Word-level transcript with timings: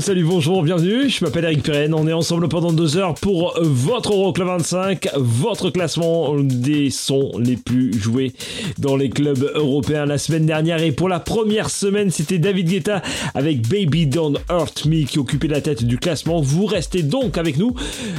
Salut, 0.00 0.24
bonjour, 0.24 0.64
bienvenue. 0.64 1.08
Je 1.08 1.24
m'appelle 1.24 1.44
Eric 1.44 1.62
Pirenne. 1.62 1.94
On 1.94 2.08
est 2.08 2.12
ensemble 2.12 2.48
pendant 2.48 2.72
deux 2.72 2.96
heures 2.96 3.14
pour 3.14 3.54
votre 3.60 4.12
Euroclub 4.12 4.48
25, 4.48 5.08
votre 5.14 5.70
classement 5.70 6.34
des 6.36 6.90
sons 6.90 7.30
les 7.38 7.56
plus 7.56 7.92
joués 7.92 8.32
dans 8.78 8.96
les 8.96 9.08
clubs 9.08 9.52
européens 9.54 10.04
la 10.04 10.18
semaine 10.18 10.46
dernière. 10.46 10.82
Et 10.82 10.90
pour 10.90 11.08
la 11.08 11.20
première 11.20 11.70
semaine, 11.70 12.10
c'était 12.10 12.38
David 12.38 12.70
Guetta 12.70 13.02
avec 13.34 13.68
Baby 13.68 14.06
Don't 14.06 14.36
Hurt 14.50 14.84
Me 14.86 15.04
qui 15.04 15.20
occupait 15.20 15.46
la 15.46 15.60
tête 15.60 15.84
du 15.84 15.96
classement. 15.96 16.40
Vous 16.40 16.66
restez 16.66 17.04
donc 17.04 17.38
avec 17.38 17.56
nous 17.56 17.74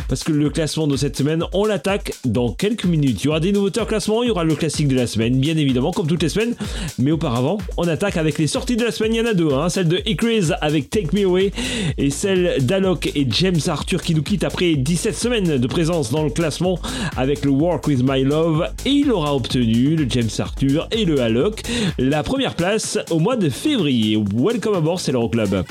parce 0.08 0.23
que 0.23 0.31
le 0.31 0.50
classement 0.50 0.88
de 0.88 0.96
cette 0.96 1.18
semaine, 1.18 1.44
on 1.52 1.66
l'attaque 1.66 2.14
dans 2.23 2.53
quelques 2.53 2.85
minutes. 2.85 3.22
Il 3.24 3.25
y 3.25 3.30
aura 3.30 3.41
des 3.41 3.52
nouveautés 3.52 3.81
au 3.81 3.85
classement, 3.85 4.24
il 4.24 4.28
y 4.28 4.31
aura 4.31 4.46
le 4.46 4.56
classique 4.56 4.88
de 4.88 4.96
la 4.96 5.08
semaine, 5.08 5.40
bien 5.40 5.58
évidemment, 5.58 5.91
comme 5.91 6.08
toutes 6.08 6.24
les 6.24 6.30
semaines. 6.30 6.56
Mais 7.00 7.12
auparavant, 7.12 7.58
on 7.75 7.88
attaque 7.88 8.16
avec 8.16 8.38
les 8.38 8.47
sorties 8.47 8.78
de 8.78 8.85
la 8.85 8.91
semaine. 8.91 9.14
Il 9.14 9.18
y 9.18 9.22
en 9.22 9.25
a 9.25 9.34
deux, 9.34 9.52
hein. 9.52 9.68
celle 9.68 9.90
de 9.90 10.00
Icris 10.06 10.52
avec 10.62 10.90
Take 10.90 11.09
Me 11.14 11.25
Away 11.25 11.52
et 11.98 12.09
celle 12.09 12.66
d'Alok 12.66 13.12
et 13.16 13.28
James 13.30 13.59
Arthur 13.68 14.02
qui 14.02 14.16
nous 14.16 14.24
quittent 14.24 14.44
après 14.44 14.76
17 14.76 15.16
semaines 15.16 15.58
de 15.58 15.68
présence 15.68 16.12
dans 16.12 16.24
le 16.24 16.30
classement 16.30 16.80
avec 17.18 17.46
le 17.46 17.52
Work 17.52 17.88
With 17.88 18.03
My 18.03 18.24
Love 18.24 18.68
et 18.86 18.90
il 18.90 19.12
aura 19.12 19.36
obtenu 19.36 19.96
le 19.96 20.06
James 20.09 20.30
Arthur 20.40 20.88
et 20.92 21.06
le 21.06 21.22
Alok 21.22 21.64
la 21.98 22.24
première 22.24 22.56
place 22.56 22.98
au 23.09 23.20
mois 23.20 23.36
de 23.36 23.50
février. 23.50 24.22
Welcome 24.34 24.76
aboard, 24.76 25.00
c'est 25.00 25.12
l'Euroclub. 25.12 25.64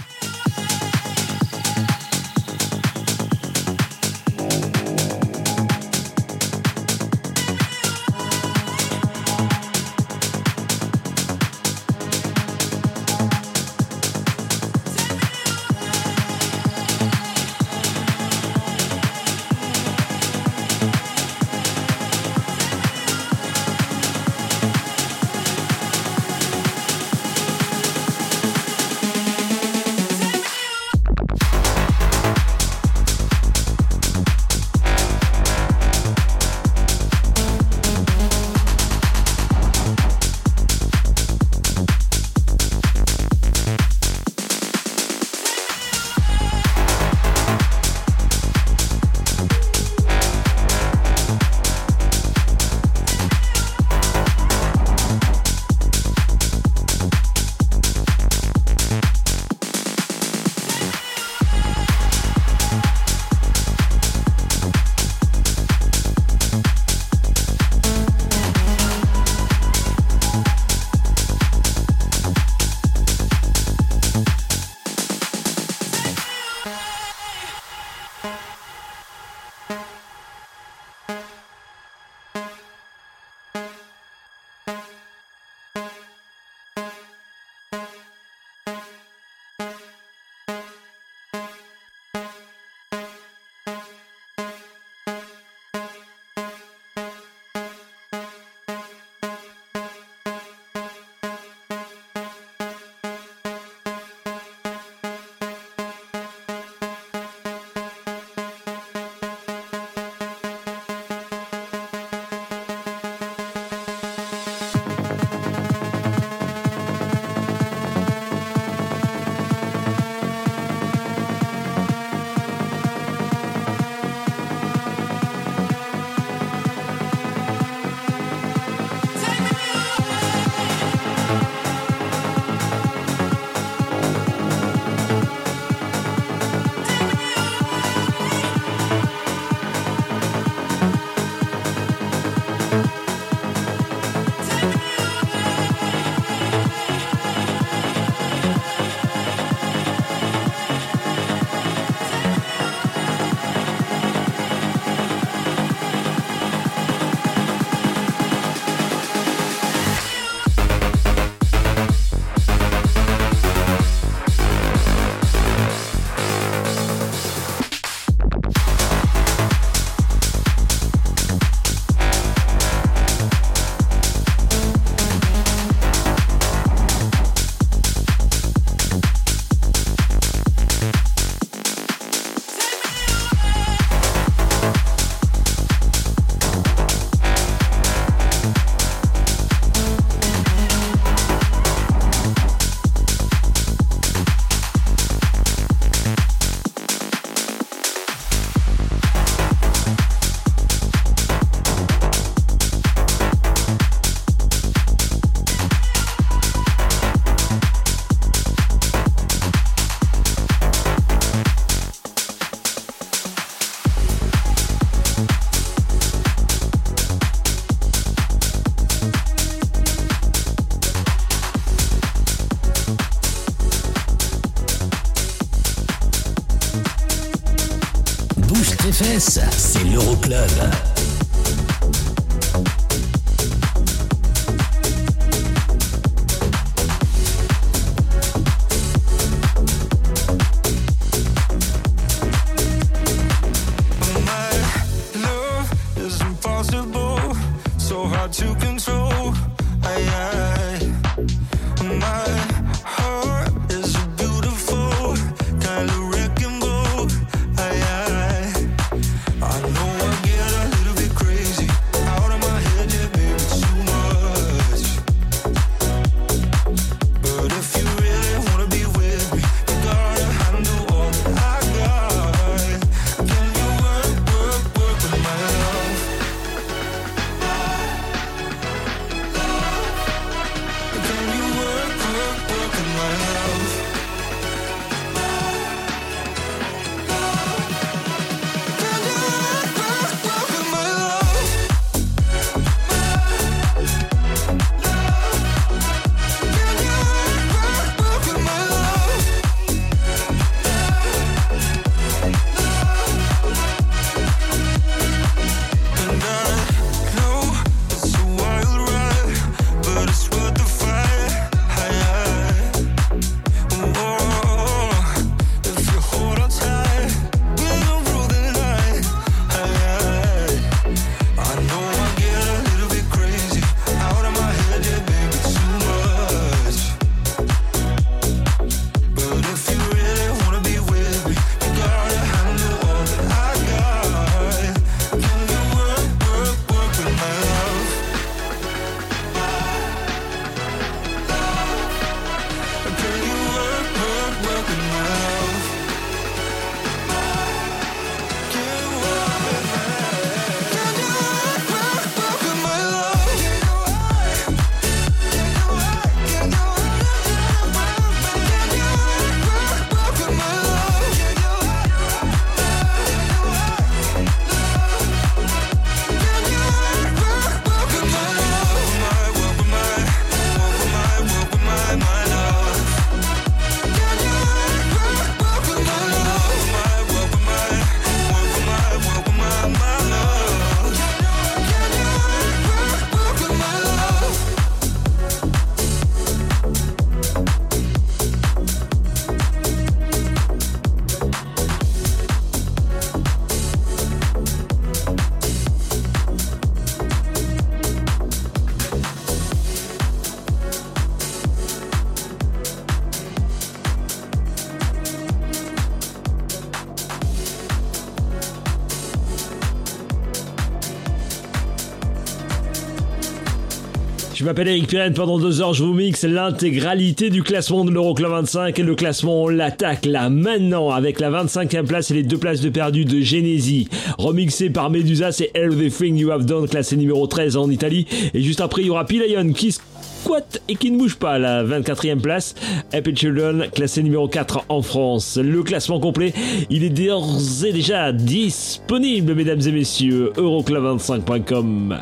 Je 414.44 414.48
m'appelle 414.50 414.68
Eric 414.68 414.88
Pirenne, 414.88 415.14
pendant 415.14 415.38
deux 415.38 415.62
heures 415.62 415.72
je 415.72 415.82
vous 415.82 415.94
mixe 415.94 416.22
l'intégralité 416.22 417.30
du 417.30 417.42
classement 417.42 417.82
de 417.82 417.90
l'Euroclub 417.90 418.28
25 418.28 418.78
et 418.78 418.82
le 418.82 418.94
classement 418.94 419.44
on 419.44 419.48
l'attaque 419.48 420.04
là 420.04 420.28
maintenant 420.28 420.90
avec 420.90 421.18
la 421.18 421.30
25e 421.30 421.86
place 421.86 422.10
et 422.10 422.14
les 422.14 422.24
deux 422.24 422.36
places 422.36 422.60
de 422.60 422.68
perdu 422.68 423.06
de 423.06 423.22
Genesi 423.22 423.88
remixé 424.18 424.68
par 424.68 424.90
Medusa 424.90 425.32
c'est 425.32 425.50
Everything 425.54 426.18
You 426.18 426.30
Have 426.30 426.44
Done 426.44 426.68
classé 426.68 426.98
numéro 426.98 427.26
13 427.26 427.56
en 427.56 427.70
Italie. 427.70 428.06
Et 428.34 428.42
juste 428.42 428.60
après 428.60 428.82
il 428.82 428.88
y 428.88 428.90
aura 428.90 429.06
Pilayon 429.06 429.54
qui 429.54 429.72
squatte 429.72 430.60
et 430.68 430.76
qui 430.76 430.90
ne 430.90 430.98
bouge 430.98 431.16
pas 431.16 431.38
la 431.38 431.64
24e 431.64 432.20
place. 432.20 432.54
Happy 432.92 433.16
Children 433.16 433.70
classé 433.74 434.02
numéro 434.02 434.28
4 434.28 434.66
en 434.68 434.82
France. 434.82 435.38
Le 435.42 435.62
classement 435.62 436.00
complet 436.00 436.34
il 436.68 436.84
est 436.84 436.90
d'ores 436.90 437.64
et 437.64 437.72
déjà 437.72 438.12
disponible 438.12 439.34
mesdames 439.34 439.62
et 439.66 439.72
messieurs. 439.72 440.32
Euroclub25.com 440.36 441.94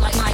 like 0.00 0.16
my 0.16 0.33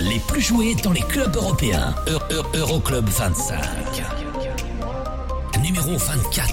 Les 0.00 0.20
plus 0.20 0.40
joués 0.40 0.74
dans 0.76 0.92
les 0.92 1.02
clubs 1.02 1.34
européens. 1.34 1.94
Euroclub 2.54 3.08
25. 3.08 3.58
Numéro 5.60 5.96
24. 5.96 6.47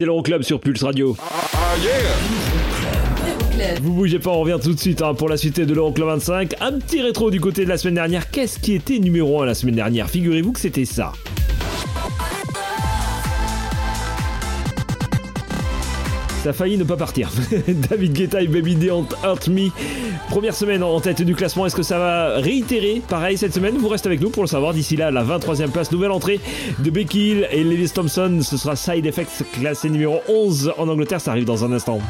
C'est 0.00 0.06
l'Euroclub 0.06 0.40
sur 0.40 0.60
Pulse 0.60 0.82
Radio. 0.82 1.14
Vous 3.82 3.92
bougez 3.92 4.18
pas, 4.18 4.30
on 4.30 4.40
revient 4.40 4.56
tout 4.62 4.72
de 4.72 4.80
suite 4.80 5.02
hein, 5.02 5.12
pour 5.12 5.28
la 5.28 5.36
suite 5.36 5.60
de 5.60 5.74
l'Euroclub 5.74 6.06
25. 6.06 6.54
Un 6.62 6.78
petit 6.78 7.02
rétro 7.02 7.30
du 7.30 7.38
côté 7.38 7.64
de 7.64 7.68
la 7.68 7.76
semaine 7.76 7.96
dernière. 7.96 8.30
Qu'est-ce 8.30 8.58
qui 8.58 8.72
était 8.72 8.98
numéro 8.98 9.42
1 9.42 9.44
la 9.44 9.54
semaine 9.54 9.74
dernière? 9.74 10.08
Figurez-vous 10.08 10.52
que 10.52 10.60
c'était 10.60 10.86
ça. 10.86 11.12
Ça 16.42 16.50
a 16.50 16.52
failli 16.54 16.78
ne 16.78 16.84
pas 16.84 16.96
partir. 16.96 17.30
David 17.68 18.14
Guetta 18.14 18.40
et 18.40 18.46
Baby 18.46 18.74
Don't 18.74 19.08
Hurt 19.22 19.48
Me. 19.48 19.68
Première 20.30 20.54
semaine 20.54 20.82
en 20.82 20.98
tête 20.98 21.20
du 21.20 21.34
classement. 21.34 21.66
Est-ce 21.66 21.76
que 21.76 21.82
ça 21.82 21.98
va 21.98 22.36
réitérer 22.36 23.02
pareil 23.06 23.36
cette 23.36 23.52
semaine? 23.52 23.76
Vous 23.76 23.88
restez 23.88 24.08
avec 24.08 24.22
nous 24.22 24.30
pour 24.30 24.42
le 24.42 24.48
savoir. 24.48 24.72
D'ici 24.72 24.96
là, 24.96 25.10
la 25.10 25.22
23e 25.22 25.68
place, 25.68 25.92
nouvelle 25.92 26.12
entrée 26.12 26.40
de 26.78 26.88
Becky 26.88 27.30
Hill 27.30 27.48
et 27.50 27.62
Lewis 27.62 27.90
Thompson. 27.90 28.40
Ce 28.42 28.56
sera 28.56 28.74
Side 28.74 29.04
Effects 29.04 29.44
classé 29.52 29.90
numéro 29.90 30.22
11 30.28 30.72
en 30.78 30.88
Angleterre. 30.88 31.20
Ça 31.20 31.32
arrive 31.32 31.44
dans 31.44 31.62
un 31.62 31.72
instant. 31.72 32.00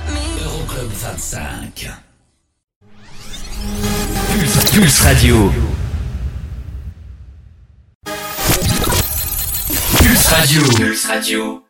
Euroclub 0.45 0.91
25. 0.93 1.91
Pulse, 4.33 4.71
Pulse 4.71 5.01
Radio. 5.01 5.51
Pulse 9.99 10.27
Radio. 10.29 10.63
Pulse 10.77 11.05
Radio. 11.07 11.70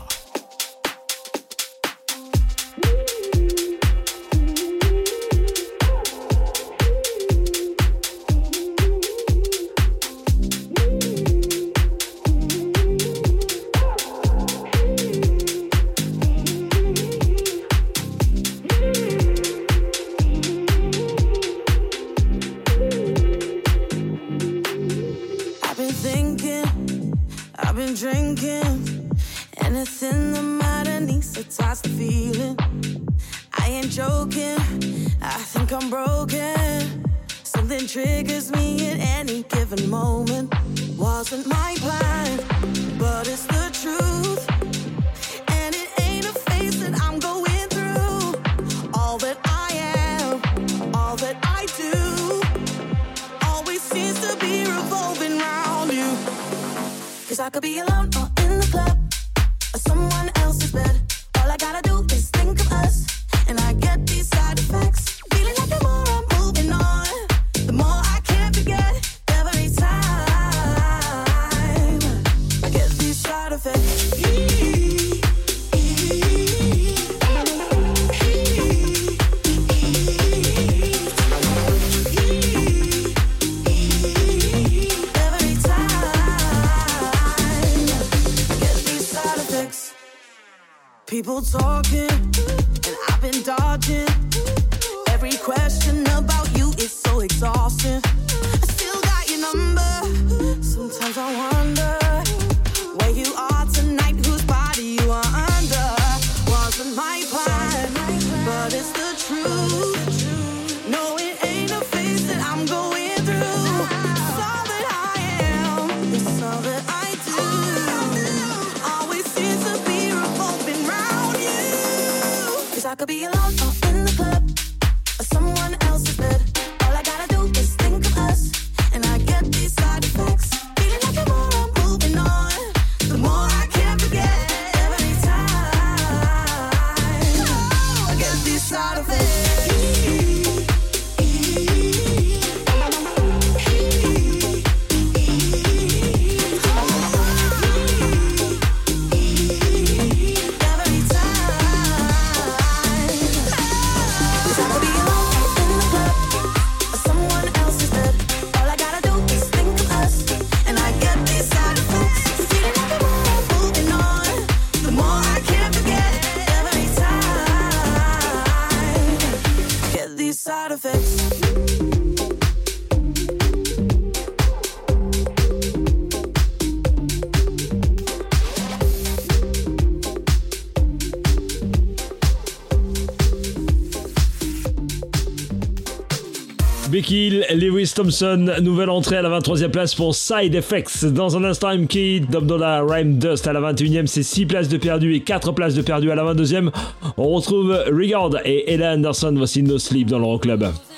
Lewis 187.11 187.91
Thompson, 187.93 188.53
nouvelle 188.61 188.89
entrée 188.89 189.17
à 189.17 189.21
la 189.21 189.39
23e 189.39 189.69
place 189.69 189.93
pour 189.93 190.15
Side 190.15 190.55
Effects. 190.55 191.03
Dans 191.03 191.35
un 191.35 191.43
instant, 191.43 191.71
M-Kid, 191.71 192.29
Dub 192.29 192.45
Dollar, 192.45 192.87
Rhyme 192.87 193.17
Dust 193.17 193.47
à 193.47 193.53
la 193.53 193.59
21e, 193.59 194.07
c'est 194.07 194.23
6 194.23 194.45
places 194.45 194.69
de 194.69 194.77
perdu 194.77 195.13
et 195.13 195.19
4 195.19 195.51
places 195.51 195.75
de 195.75 195.81
perdu 195.81 196.09
à 196.09 196.15
la 196.15 196.23
22e. 196.23 196.71
On 197.17 197.27
retrouve 197.27 197.77
Regard 197.87 198.31
et 198.45 198.73
Ella 198.73 198.93
Anderson, 198.93 199.33
voici 199.35 199.61
No 199.61 199.77
Sleep 199.77 200.07
dans 200.07 200.19
l'Euroclub. 200.19 200.61
No 200.61 200.71
sleep 200.71 200.90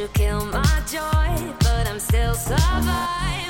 you 0.00 0.08
kill 0.14 0.46
my 0.46 0.82
joy, 0.86 1.54
but 1.58 1.86
I'm 1.86 2.00
still 2.00 2.32
surviving. 2.32 3.49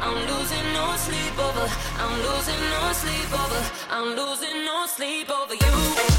I'm 0.00 0.18
losing 0.30 0.72
no 0.72 0.96
sleep 0.96 1.38
over. 1.38 1.66
I'm 2.02 2.14
losing 2.26 2.62
no 2.74 2.92
sleep 2.92 3.32
over. 3.42 3.62
I'm 3.90 4.08
losing 4.16 4.64
no 4.64 4.86
sleep 4.86 5.30
over 5.30 5.54
you. 5.54 6.17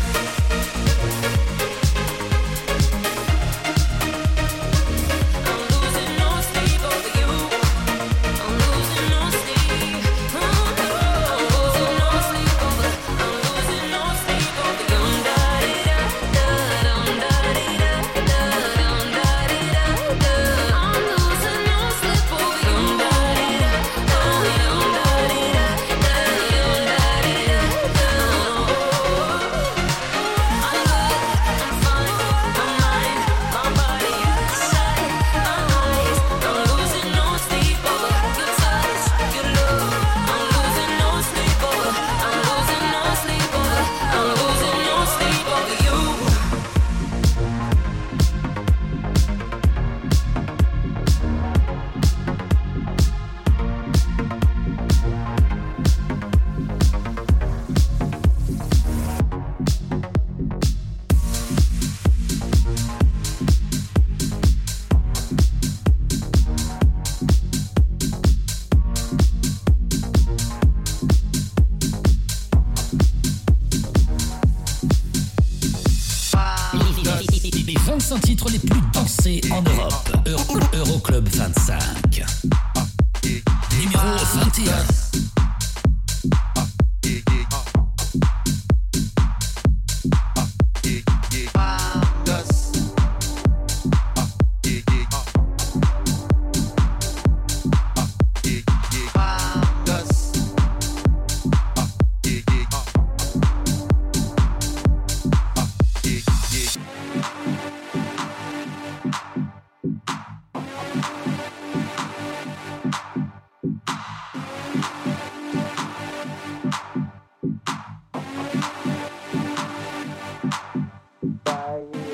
Bye. 121.60 122.09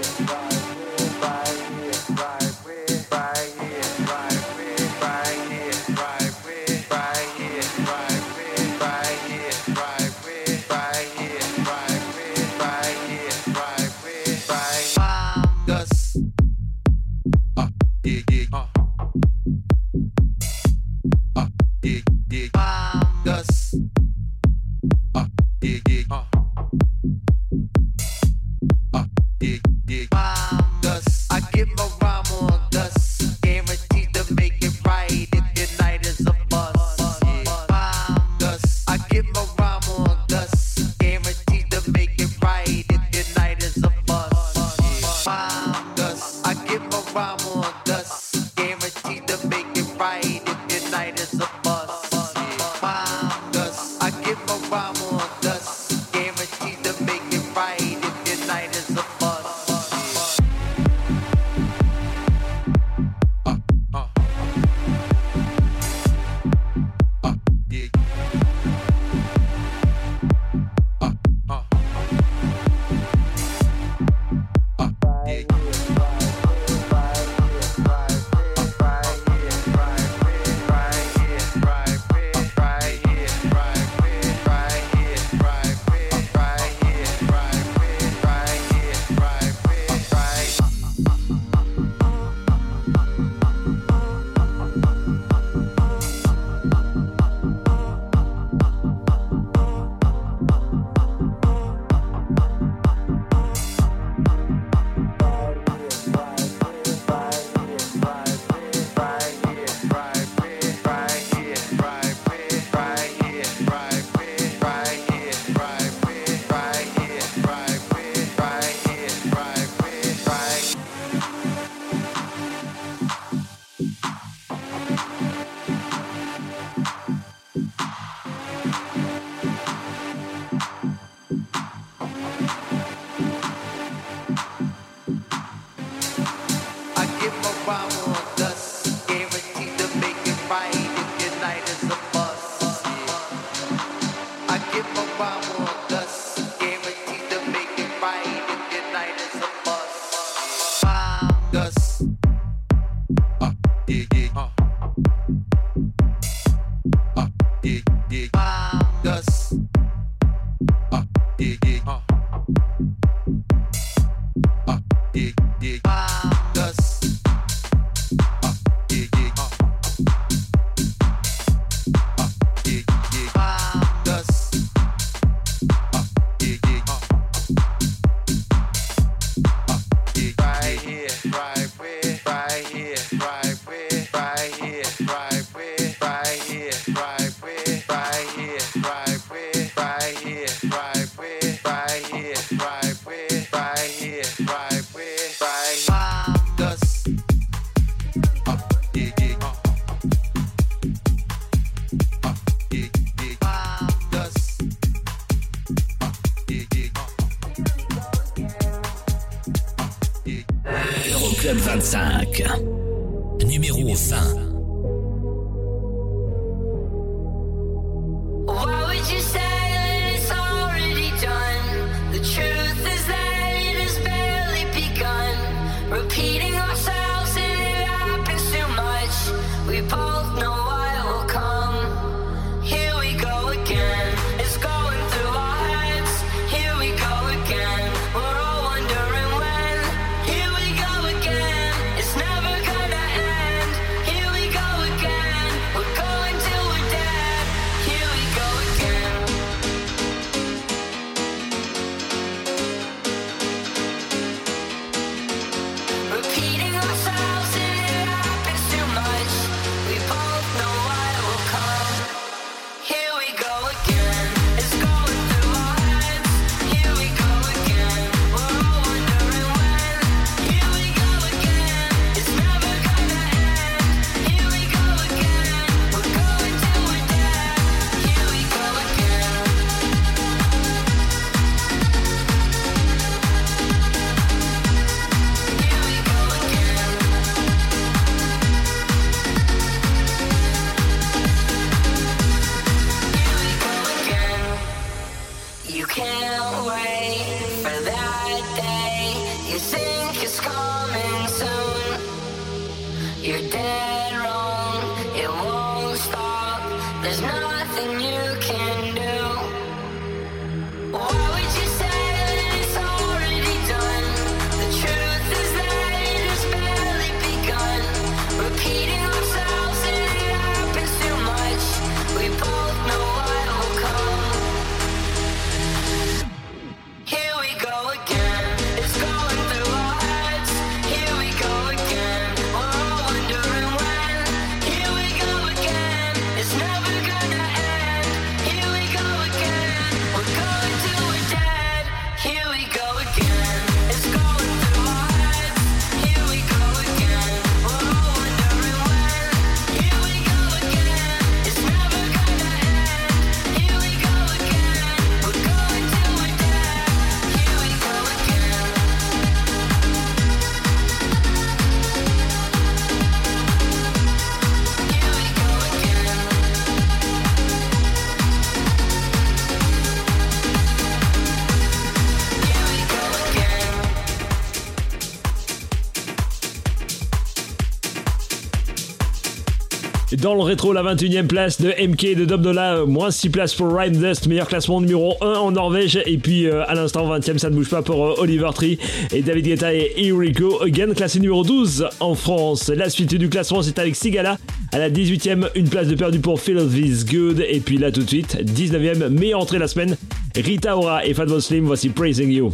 Dans 380.26 380.34
le 380.34 380.42
rétro, 380.42 380.74
la 380.74 380.82
21e 380.82 381.28
place 381.28 381.62
de 381.62 381.68
MK 381.70 382.16
de 382.18 382.26
Dobdola, 382.26 382.84
moins 382.88 383.12
6 383.12 383.30
places 383.30 383.54
pour 383.54 383.72
Rhyme 383.72 383.96
Dust, 383.96 384.26
meilleur 384.26 384.48
classement 384.48 384.82
numéro 384.82 385.14
1 385.22 385.34
en 385.36 385.52
Norvège. 385.52 386.02
Et 386.08 386.18
puis 386.18 386.48
euh, 386.48 386.68
à 386.68 386.74
l'instant, 386.74 387.08
20e, 387.08 387.38
ça 387.38 387.52
ne 387.52 387.56
bouge 387.56 387.70
pas 387.70 387.84
pour 387.84 388.04
euh, 388.04 388.16
Oliver 388.18 388.50
Tree 388.56 388.80
et 389.14 389.22
David 389.22 389.46
Guetta 389.46 389.72
et 389.72 389.94
Eriko 389.96 390.64
Again, 390.64 390.96
classé 390.96 391.20
numéro 391.20 391.44
12 391.44 391.90
en 392.00 392.16
France. 392.16 392.70
La 392.70 392.90
suite 392.90 393.14
du 393.14 393.30
classement, 393.30 393.62
c'est 393.62 393.78
avec 393.78 393.96
Sigala. 393.96 394.40
À 394.72 394.80
la 394.80 394.90
18e, 394.90 395.50
une 395.54 395.70
place 395.70 395.90
de 395.90 395.96
perdu 395.96 396.18
pour 396.18 396.42
Feel 396.42 396.58
Good. 396.58 397.46
Et 397.48 397.60
puis 397.60 397.78
là, 397.78 397.92
tout 397.92 398.02
de 398.02 398.10
suite, 398.10 398.36
19e, 398.36 399.10
meilleure 399.10 399.42
entrée 399.42 399.60
la 399.60 399.68
semaine. 399.68 399.96
Rita 400.36 400.76
Ora 400.76 401.06
et 401.06 401.14
Fatboy 401.14 401.40
Slim, 401.40 401.66
voici 401.66 401.90
Praising 401.90 402.32
You. 402.32 402.52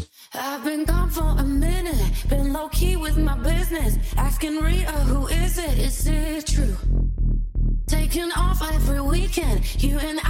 again. 9.52 9.64
You 9.80 10.00
and 10.00 10.21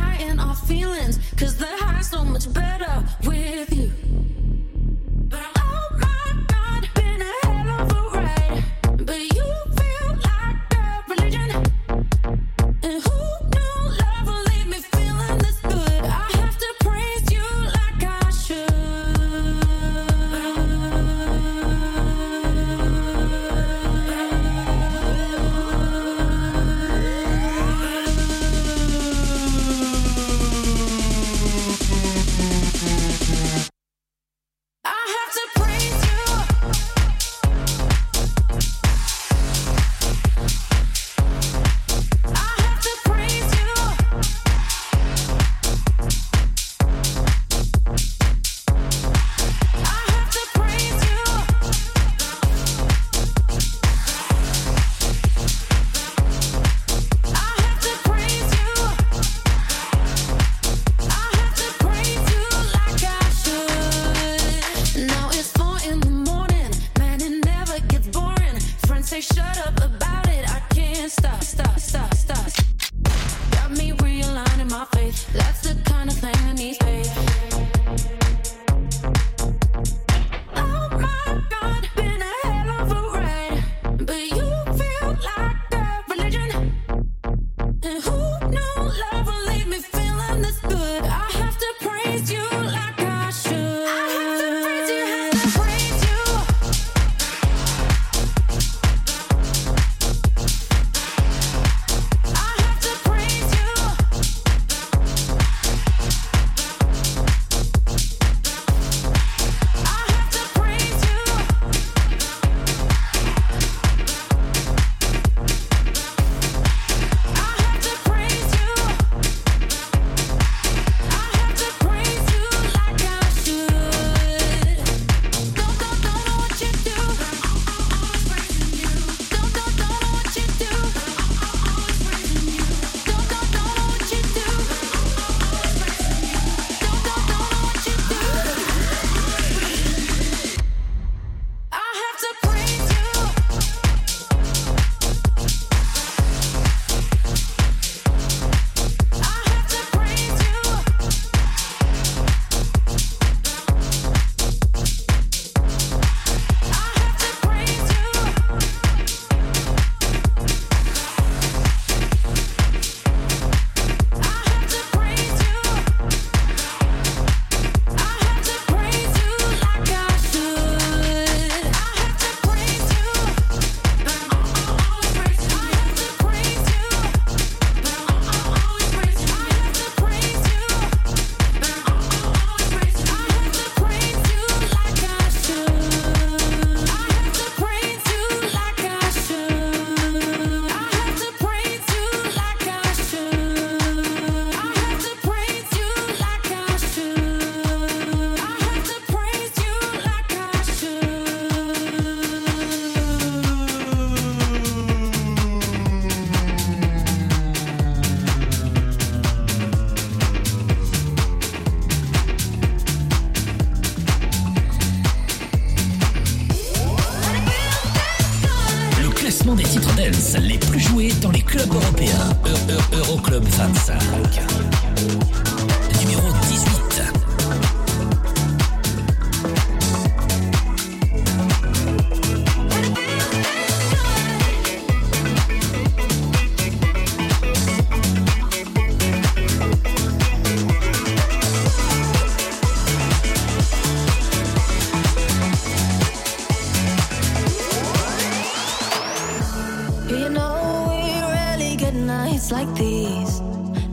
You 250.12 250.28
know, 250.28 250.88
we 250.90 251.22
rarely 251.22 251.78
get 251.78 251.94
nights 251.94 252.52
like 252.52 252.68
these. 252.76 253.40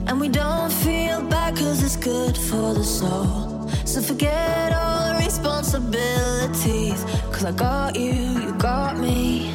And 0.05 0.19
we 0.19 0.27
don't 0.27 0.69
feel 0.69 1.21
bad 1.21 1.55
cause 1.55 1.81
it's 1.81 1.95
good 1.95 2.37
for 2.37 2.73
the 2.73 2.83
soul. 2.83 3.69
So 3.85 4.01
forget 4.01 4.73
all 4.73 5.13
the 5.13 5.23
responsibilities. 5.23 7.05
Cause 7.31 7.45
I 7.45 7.53
got 7.53 7.95
you, 7.95 8.11
you 8.11 8.51
got 8.57 8.97
me. 8.97 9.53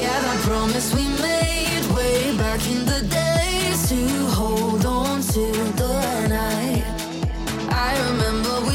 Yeah, 0.00 0.16
that 0.24 0.38
promise 0.48 0.94
we 0.94 1.04
made 1.20 1.84
way 1.94 2.34
back 2.38 2.66
in 2.66 2.86
the 2.86 3.02
days 3.10 3.86
to 3.90 4.00
hold 4.38 4.86
on 4.86 5.20
to 5.20 5.44
the 5.82 6.28
night. 6.28 6.84
I 7.68 7.90
remember 8.08 8.69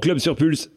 Club 0.00 0.18
sur 0.18 0.34
Pulse. 0.34 0.70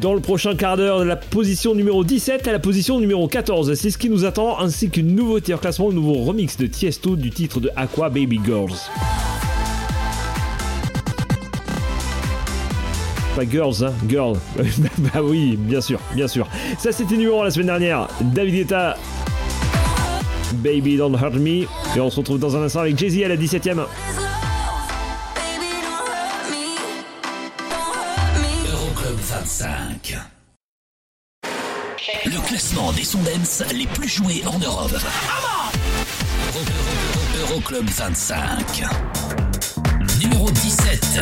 Dans 0.00 0.14
le 0.14 0.20
prochain 0.20 0.56
quart 0.56 0.76
d'heure, 0.76 1.00
de 1.00 1.04
la 1.04 1.16
position 1.16 1.74
numéro 1.74 2.04
17 2.04 2.48
à 2.48 2.52
la 2.52 2.58
position 2.58 2.98
numéro 2.98 3.28
14, 3.28 3.74
c'est 3.74 3.90
ce 3.90 3.98
qui 3.98 4.08
nous 4.08 4.24
attend, 4.24 4.58
ainsi 4.58 4.88
qu'une 4.88 5.14
nouveauté 5.14 5.52
en 5.52 5.58
classement, 5.58 5.88
le 5.88 5.94
nouveau 5.94 6.14
remix 6.14 6.56
de 6.56 6.66
Tiesto 6.66 7.16
du 7.16 7.30
titre 7.30 7.60
de 7.60 7.70
Aqua 7.76 8.08
Baby 8.08 8.40
Girls. 8.44 8.74
Pas 13.36 13.44
girls, 13.50 13.84
hein, 13.84 13.92
girl. 14.08 14.38
bah 14.98 15.20
oui, 15.22 15.56
bien 15.56 15.80
sûr, 15.80 15.98
bien 16.14 16.28
sûr. 16.28 16.48
Ça, 16.78 16.92
c'était 16.92 17.16
numéro 17.16 17.42
1 17.42 17.44
la 17.44 17.50
semaine 17.50 17.66
dernière. 17.66 18.08
David 18.20 18.54
Guetta, 18.54 18.96
Baby 20.54 20.96
Don't 20.96 21.18
Hurt 21.20 21.34
Me. 21.34 21.64
Et 21.96 22.00
on 22.00 22.10
se 22.10 22.16
retrouve 22.16 22.38
dans 22.38 22.56
un 22.56 22.62
instant 22.62 22.80
avec 22.80 22.96
Jay-Z 22.96 23.24
à 23.24 23.28
la 23.28 23.36
17ème. 23.36 23.84
Des 33.04 33.10
sondens 33.10 33.62
les 33.74 33.86
plus 33.86 34.08
joués 34.08 34.42
en 34.46 34.58
Europe. 34.58 34.92
Euro- 36.54 36.64
Euro- 36.64 37.52
Euroclub 37.52 37.90
25. 37.90 38.82
Numéro 40.20 40.50
17. 40.50 41.20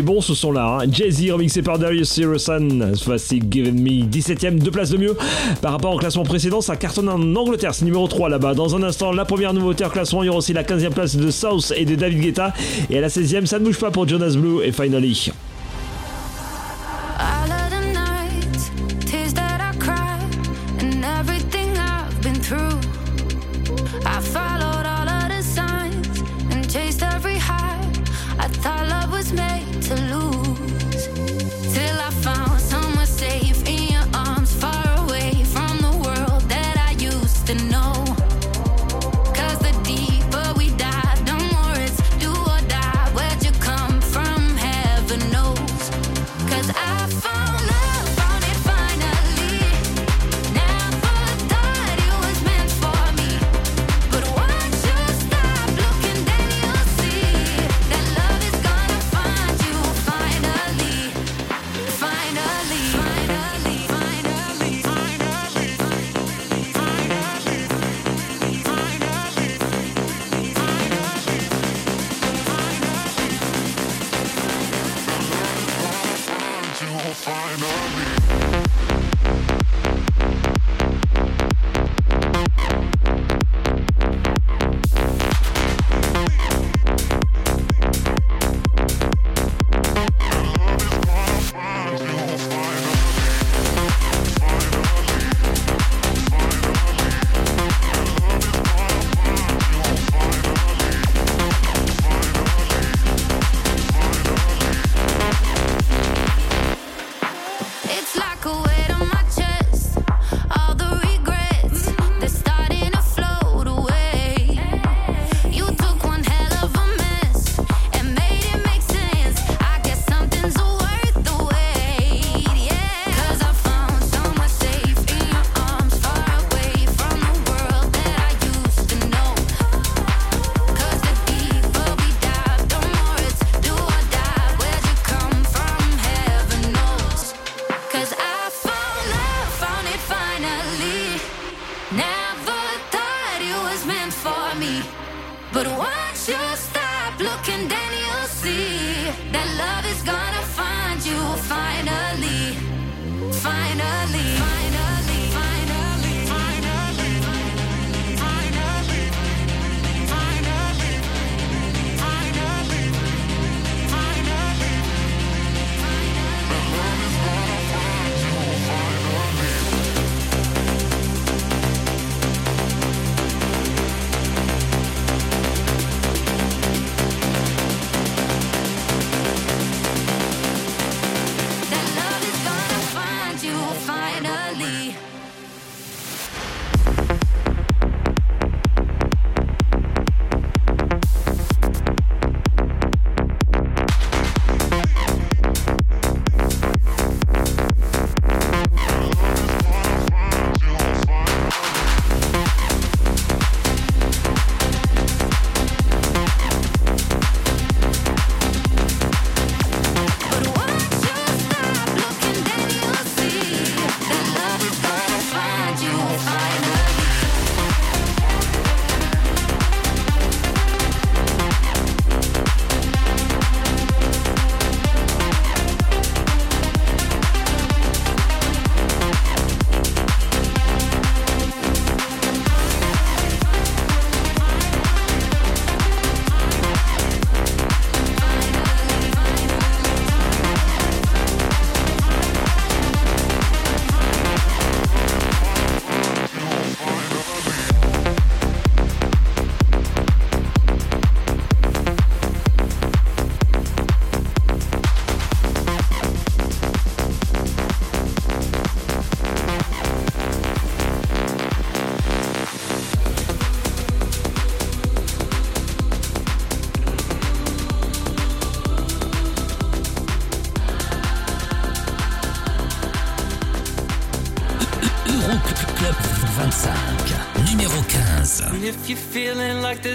Est 0.00 0.02
bon 0.02 0.20
ce 0.22 0.34
son 0.34 0.50
là, 0.50 0.78
hein. 0.80 0.86
Jay-Z 0.90 1.30
remixé 1.30 1.60
par 1.60 1.78
Darius 1.78 2.08
Sirison, 2.10 2.66
voici 3.04 3.40
Given 3.50 3.74
Me, 3.74 4.06
17ème, 4.06 4.58
deux 4.58 4.70
places 4.70 4.90
de 4.90 4.96
mieux. 4.96 5.16
Par 5.60 5.72
rapport 5.72 5.94
au 5.94 5.98
classement 5.98 6.22
précédent, 6.22 6.62
ça 6.62 6.76
cartonne 6.76 7.08
en 7.08 7.36
Angleterre, 7.36 7.74
c'est 7.74 7.84
numéro 7.84 8.08
3 8.08 8.30
là-bas. 8.30 8.54
Dans 8.54 8.74
un 8.74 8.82
instant, 8.82 9.12
la 9.12 9.26
première 9.26 9.52
nouveauté 9.52 9.84
en 9.84 9.90
classement, 9.90 10.22
il 10.22 10.26
y 10.26 10.28
aura 10.30 10.38
aussi 10.38 10.54
la 10.54 10.62
15ème 10.62 10.90
place 10.90 11.16
de 11.16 11.30
South 11.30 11.72
et 11.76 11.84
de 11.84 11.94
David 11.94 12.20
Guetta. 12.20 12.54
Et 12.88 12.96
à 12.96 13.00
la 13.02 13.08
16ème, 13.08 13.44
ça 13.44 13.58
ne 13.58 13.64
bouge 13.64 13.78
pas 13.78 13.90
pour 13.90 14.08
Jonas 14.08 14.36
Blue 14.36 14.62
et 14.64 14.72
Finally. 14.72 15.30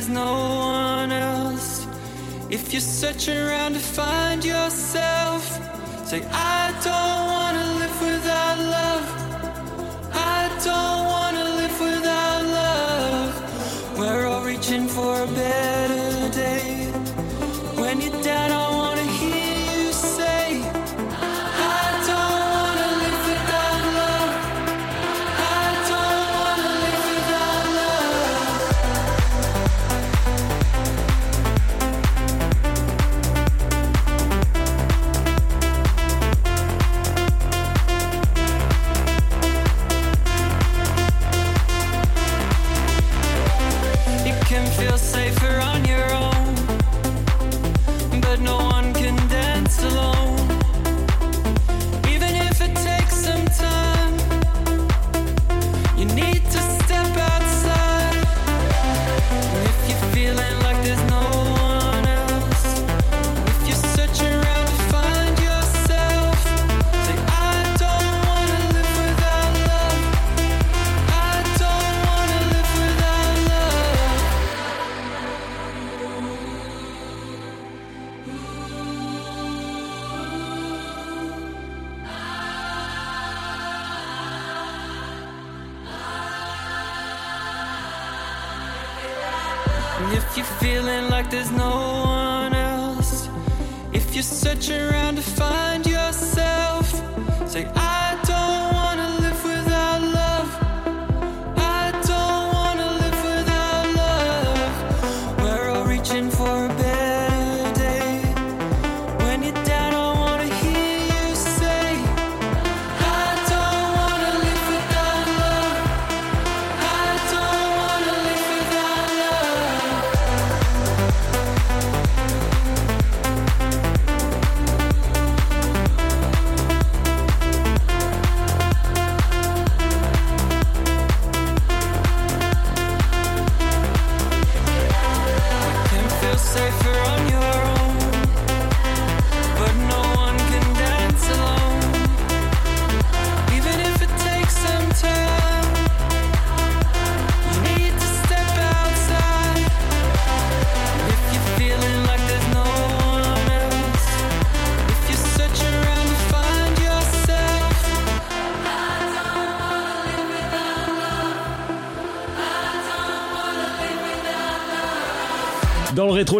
there's 0.06 0.18
no 0.18 0.34
one 0.34 1.12
else. 1.12 1.88
If 2.50 2.72
you're 2.72 2.82
searching 2.82 3.38
around 3.38 3.74
to 3.74 3.80
find 3.80 4.15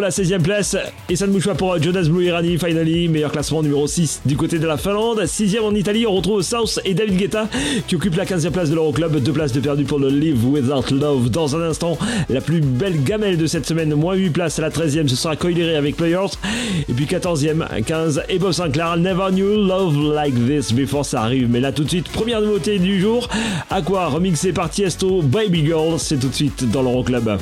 la 0.06 0.12
16 0.12 0.34
e 0.34 0.38
place, 0.38 0.76
et 1.08 1.16
ça 1.16 1.26
ne 1.26 1.32
bouge 1.32 1.46
pas 1.46 1.56
pour 1.56 1.82
Jonas 1.82 2.04
Blue 2.08 2.24
Irani, 2.24 2.58
finally, 2.58 3.08
meilleur 3.08 3.32
classement 3.32 3.60
numéro 3.60 3.88
6 3.88 4.20
du 4.24 4.36
côté 4.36 4.60
de 4.60 4.66
la 4.66 4.76
Finlande. 4.76 5.26
6 5.26 5.58
en 5.58 5.74
Italie, 5.74 6.06
on 6.06 6.14
retrouve 6.14 6.42
South 6.42 6.78
et 6.84 6.94
David 6.94 7.16
Guetta 7.16 7.48
qui 7.88 7.96
occupent 7.96 8.14
la 8.14 8.24
15 8.24 8.46
e 8.46 8.50
place 8.50 8.70
de 8.70 8.76
l'Euroclub. 8.76 9.16
Deux 9.16 9.32
places 9.32 9.50
de 9.50 9.58
perdu 9.58 9.82
pour 9.82 9.98
le 9.98 10.08
Live 10.08 10.46
Without 10.46 10.94
Love. 10.94 11.28
Dans 11.30 11.56
un 11.56 11.62
instant, 11.62 11.98
la 12.28 12.40
plus 12.40 12.60
belle 12.60 13.02
gamelle 13.02 13.36
de 13.36 13.48
cette 13.48 13.66
semaine, 13.66 13.92
moins 13.94 14.14
8 14.14 14.30
places 14.30 14.60
à 14.60 14.62
la 14.62 14.70
13 14.70 14.96
e 14.96 15.08
ce 15.08 15.16
sera 15.16 15.34
Coileré 15.34 15.74
avec 15.74 15.96
Players. 15.96 16.36
Et 16.88 16.92
puis 16.92 17.06
14 17.06 17.44
e 17.44 17.56
15, 17.84 18.22
et 18.28 18.38
Bob 18.38 18.52
Sinclair, 18.52 18.96
Never 18.98 19.32
Knew 19.32 19.56
Love 19.56 20.14
Like 20.14 20.36
This 20.46 20.72
before 20.72 21.04
ça 21.04 21.22
arrive. 21.22 21.50
Mais 21.50 21.58
là 21.58 21.72
tout 21.72 21.82
de 21.82 21.88
suite, 21.88 22.08
première 22.10 22.40
nouveauté 22.40 22.78
du 22.78 23.00
jour, 23.00 23.28
Aqua 23.70 24.06
remixé 24.06 24.52
par 24.52 24.70
Tiesto, 24.70 25.20
Baby 25.22 25.66
Girl, 25.66 25.98
c'est 25.98 26.20
tout 26.20 26.28
de 26.28 26.34
suite 26.34 26.70
dans 26.70 26.82
l'Euroclub. 26.82 27.38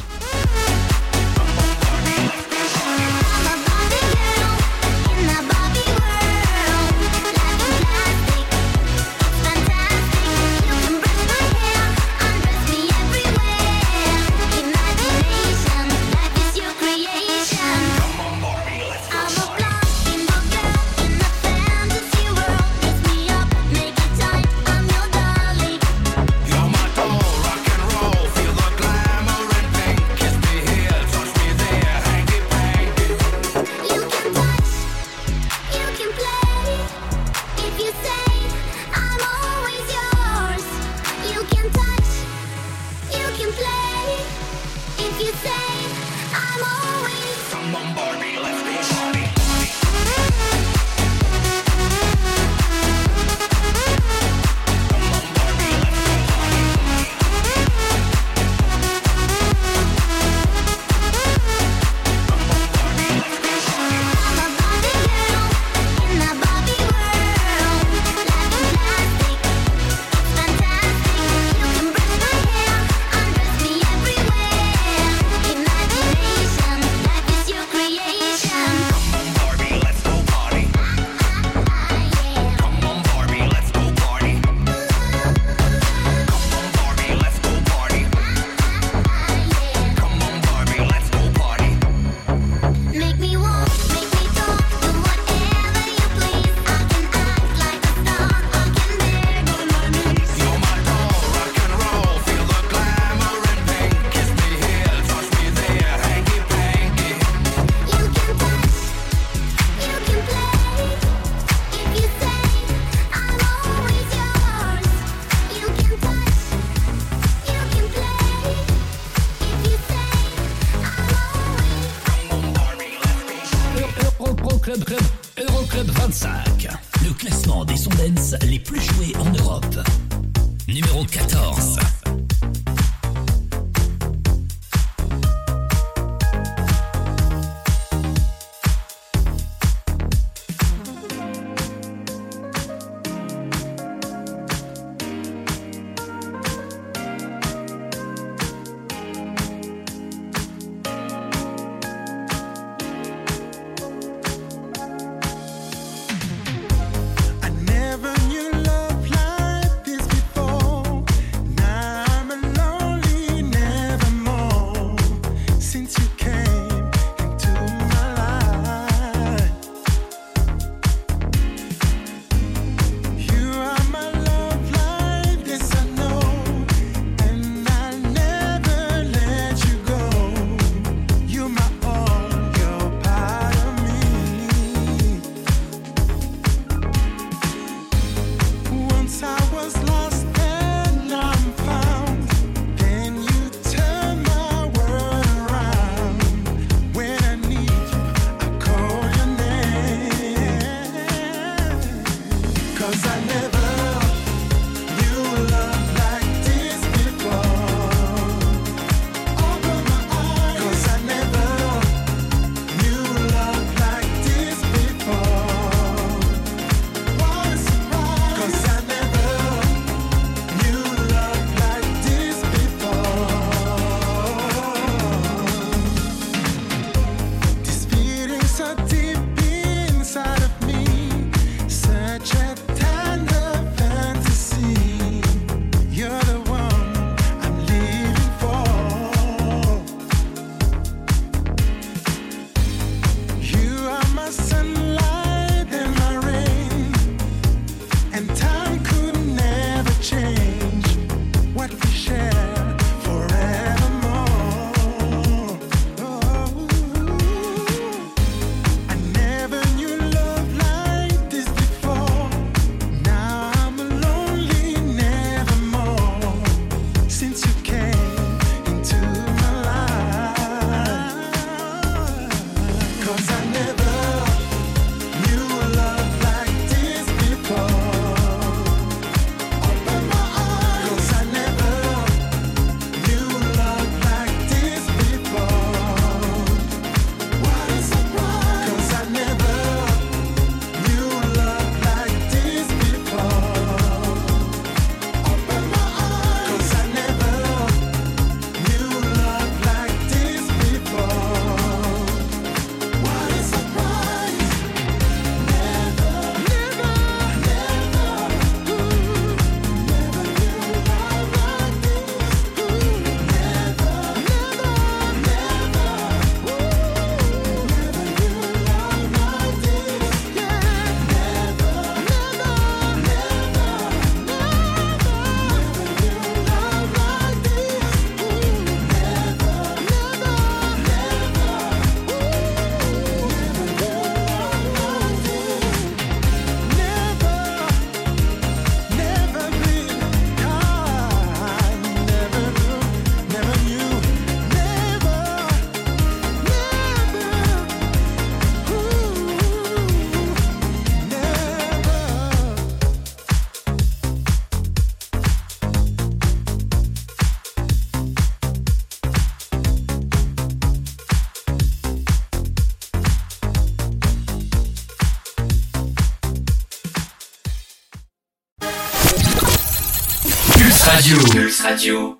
Radio. 371.64 372.18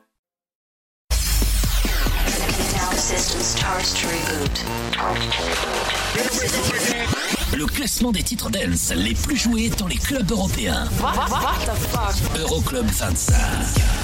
Le 7.53 7.67
classement 7.67 8.11
des 8.11 8.23
titres 8.23 8.49
dance 8.49 8.91
les 8.97 9.13
plus 9.13 9.37
joués 9.37 9.69
dans 9.69 9.87
les 9.87 9.99
clubs 9.99 10.31
européens. 10.31 10.89
Euroclub 12.39 12.87
25. 12.87 14.04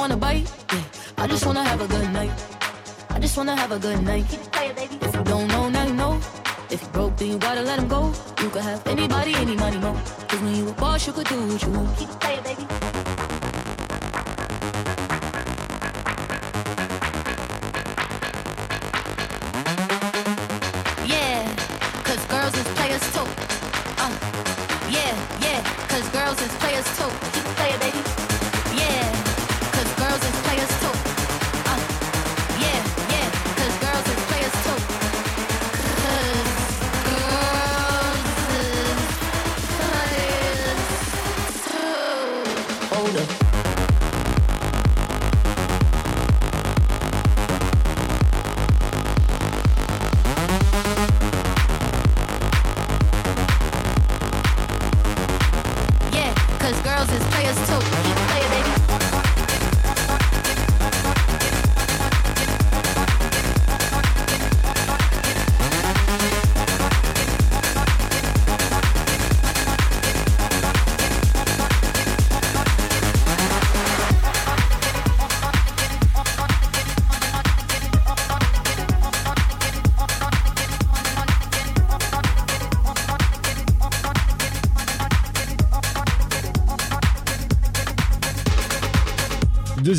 Wanna 0.00 0.16
bite. 0.16 0.50
Yeah, 0.72 0.82
I 1.18 1.26
just 1.26 1.44
wanna 1.44 1.62
have 1.62 1.80
a 1.82 1.86
good 1.86 2.10
night. 2.10 2.32
I 3.10 3.18
just 3.20 3.36
wanna 3.36 3.54
have 3.54 3.70
a 3.70 3.78
good 3.78 4.02
night. 4.02 4.39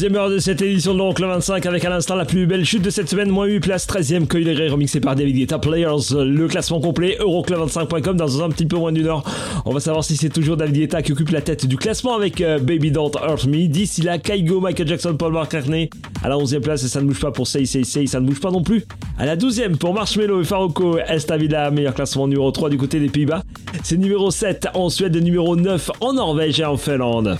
Deuxième 0.02 0.16
heure 0.16 0.32
de 0.32 0.40
cette 0.40 0.64
édition 0.64 0.96
de 0.96 0.98
l'Oncle 0.98 1.24
25 1.24 1.64
avec 1.68 1.86
à 1.86 1.92
l'instant 1.92 2.16
la 2.16 2.26
plus 2.26 2.48
belle 2.48 2.66
chute 2.66 2.82
de 2.82 2.90
cette 2.90 3.08
semaine, 3.08 3.30
moins 3.30 3.46
8 3.46 3.60
places, 3.60 3.88
13ème 3.88 4.26
Coil 4.26 4.72
remixé 4.72 5.00
par 5.00 5.16
David 5.16 5.36
Guetta 5.36 5.60
Players. 5.60 6.16
Le 6.16 6.48
classement 6.48 6.82
complet, 6.82 7.18
Euroclub25.com 7.20 8.18
dans 8.18 8.42
un 8.42 8.50
petit 8.50 8.66
peu 8.66 8.78
moins 8.78 8.92
d'une 8.92 9.06
heure. 9.06 9.24
On 9.64 9.72
va 9.72 9.80
savoir 9.80 10.04
si 10.04 10.18
c'est 10.18 10.32
toujours 10.32 10.58
David 10.58 10.74
Guetta 10.74 11.04
qui 11.04 11.12
occupe 11.12 11.30
la 11.30 11.42
tête 11.42 11.68
du 11.68 11.78
classement 11.78 12.16
avec 12.16 12.42
euh, 12.42 12.58
Baby 12.58 12.90
Don't 12.90 13.12
Hurt 13.14 13.46
Me. 13.46 13.68
D'ici 13.68 14.02
là, 14.02 14.18
Kaigo, 14.18 14.60
Michael 14.60 14.88
Jackson, 14.88 15.16
Paul 15.16 15.34
McCartney. 15.34 15.92
À 16.24 16.30
la 16.30 16.36
11ème 16.36 16.62
place, 16.62 16.84
et 16.84 16.88
ça 16.88 17.00
ne 17.00 17.06
bouge 17.06 17.20
pas 17.20 17.30
pour 17.30 17.46
Say 17.46 17.66
Say 17.68 17.84
Say, 17.84 18.08
ça 18.08 18.20
ne 18.20 18.26
bouge 18.26 18.42
pas 18.42 18.50
non 18.50 18.64
plus. 18.64 18.84
À 19.20 19.28
la 19.28 19.38
12ème 19.38 19.78
pour 19.78 19.94
Marshmello 19.94 20.42
et 20.42 20.46
Faroco, 20.46 20.98
Esta 20.98 21.38
Vida, 21.38 21.70
meilleur 21.70 21.94
classement 21.94 22.28
numéro 22.28 22.50
3 22.50 22.72
du 22.72 22.78
côté 22.78 23.00
des 23.00 23.10
Pays-Bas. 23.10 23.44
C'est 23.84 23.98
numéro 23.98 24.32
7 24.32 24.70
en 24.74 24.90
Suède, 24.90 25.16
numéro 25.16 25.56
9 25.56 25.92
en 26.00 26.14
Norvège 26.14 26.60
et 26.60 26.66
en 26.66 26.78
Finlande. 26.78 27.38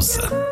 11. 0.00 0.47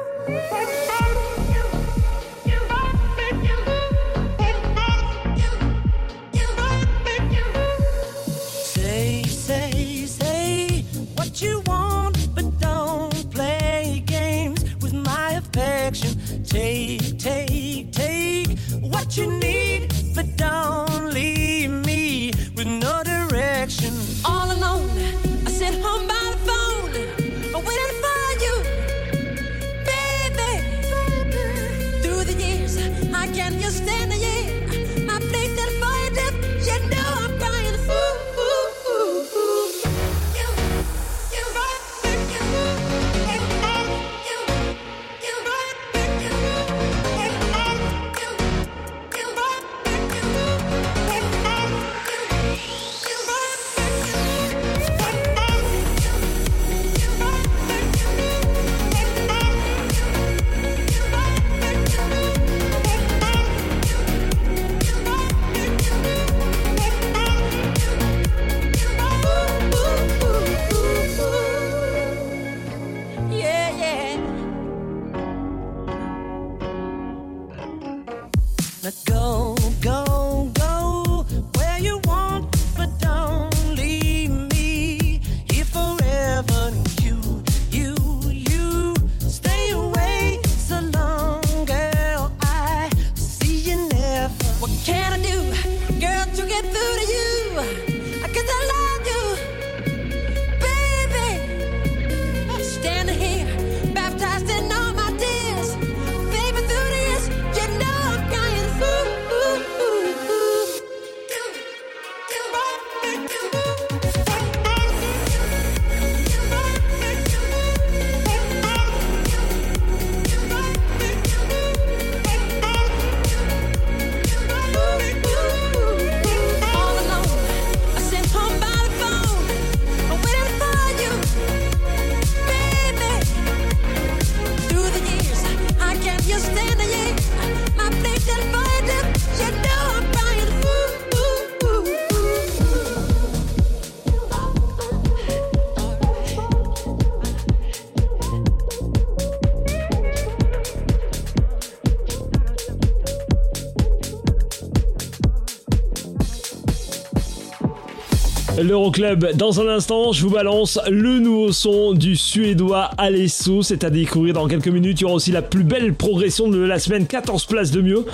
l'Euroclub. 158.66 159.32
Dans 159.36 159.60
un 159.60 159.68
instant, 159.68 160.12
je 160.12 160.22
vous 160.22 160.30
balance 160.30 160.78
le 160.90 161.18
nouveau 161.18 161.52
son 161.52 161.92
du 161.92 162.16
Suédois 162.16 162.90
Alesso. 162.98 163.62
C'est 163.62 163.84
à 163.84 163.90
découvrir 163.90 164.34
dans 164.34 164.48
quelques 164.48 164.68
minutes. 164.68 165.00
Il 165.00 165.02
y 165.02 165.04
aura 165.04 165.14
aussi 165.14 165.30
la 165.30 165.42
plus 165.42 165.62
belle 165.62 165.94
progression 165.94 166.48
de 166.48 166.58
la 166.58 166.78
semaine, 166.78 167.06
14 167.06 167.46
places 167.46 167.70
de 167.70 167.80
mieux. 167.80 168.04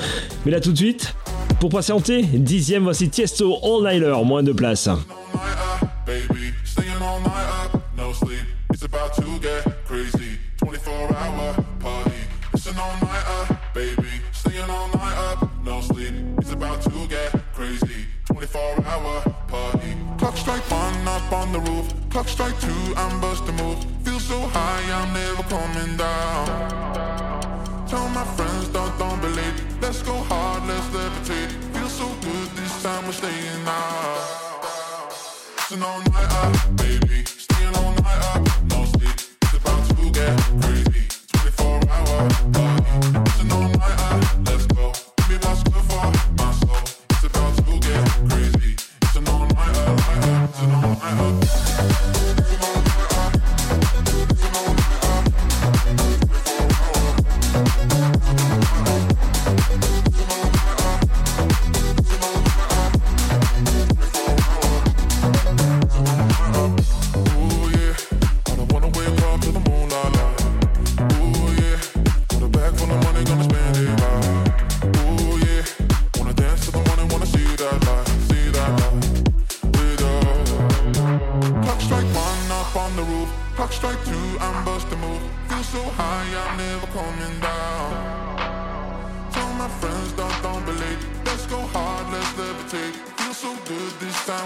Mais 0.44 0.52
là 0.52 0.60
tout 0.60 0.72
de 0.72 0.76
suite, 0.76 1.14
pour 1.58 1.70
patienter, 1.70 2.22
dixième, 2.22 2.82
voici 2.82 3.08
Tiesto 3.08 3.56
All 3.62 3.82
Nighter, 3.82 4.14
moins 4.24 4.42
de 4.42 4.52
places. 4.52 4.88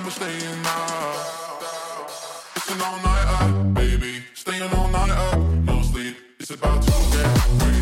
We're 0.06 0.12
staying 0.12 0.66
out. 0.66 1.60
It's 2.54 2.70
an 2.70 2.80
all 2.80 2.96
nighter, 3.02 3.64
baby. 3.74 4.22
Staying 4.34 4.62
all 4.62 4.88
night 4.88 5.10
up, 5.10 5.40
no 5.40 5.82
sleep. 5.82 6.16
It's 6.38 6.50
about 6.50 6.80
to 6.82 6.92
get 7.10 7.36
crazy. 7.58 7.75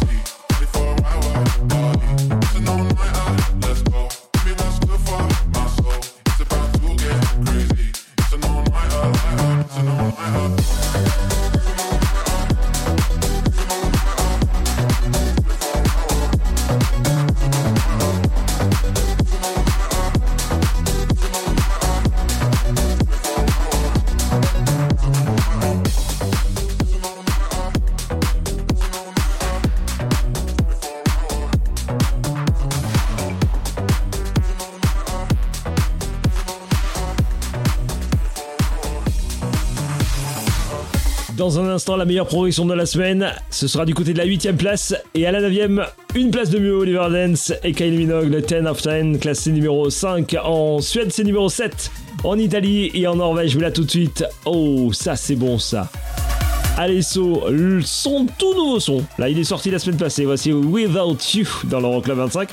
La 41.96 42.04
meilleure 42.04 42.28
progression 42.28 42.66
de 42.66 42.74
la 42.74 42.86
semaine, 42.86 43.32
ce 43.50 43.66
sera 43.66 43.84
du 43.84 43.94
côté 43.94 44.12
de 44.12 44.18
la 44.18 44.26
8ème 44.26 44.54
place. 44.54 44.94
Et 45.14 45.26
à 45.26 45.32
la 45.32 45.40
9ème, 45.40 45.84
une 46.14 46.30
place 46.30 46.48
de 46.50 46.60
mieux, 46.60 46.72
Oliver 46.72 47.08
Dance 47.10 47.52
et 47.64 47.72
Kylie 47.72 47.96
Minogue, 47.96 48.30
le 48.30 48.40
10 48.42 48.66
of 48.68 48.80
10, 48.80 49.18
classé 49.18 49.50
numéro 49.50 49.90
5. 49.90 50.36
En 50.44 50.80
Suède, 50.80 51.10
c'est 51.10 51.24
numéro 51.24 51.48
7. 51.48 51.90
En 52.22 52.38
Italie 52.38 52.92
et 52.94 53.08
en 53.08 53.16
Norvège, 53.16 53.54
voilà 53.54 53.72
tout 53.72 53.82
de 53.82 53.90
suite. 53.90 54.24
Oh, 54.44 54.92
ça 54.92 55.16
c'est 55.16 55.34
bon 55.34 55.58
ça. 55.58 55.90
Alesso, 56.78 57.42
le 57.50 57.82
son 57.82 58.26
tout 58.38 58.54
nouveau 58.54 58.78
son. 58.78 59.02
Là, 59.18 59.28
il 59.28 59.38
est 59.38 59.44
sorti 59.44 59.72
la 59.72 59.80
semaine 59.80 59.98
passée. 59.98 60.24
Voici 60.24 60.52
Without 60.52 61.18
You 61.34 61.46
dans 61.64 61.80
l'Euroclub 61.80 62.18
25. 62.18 62.50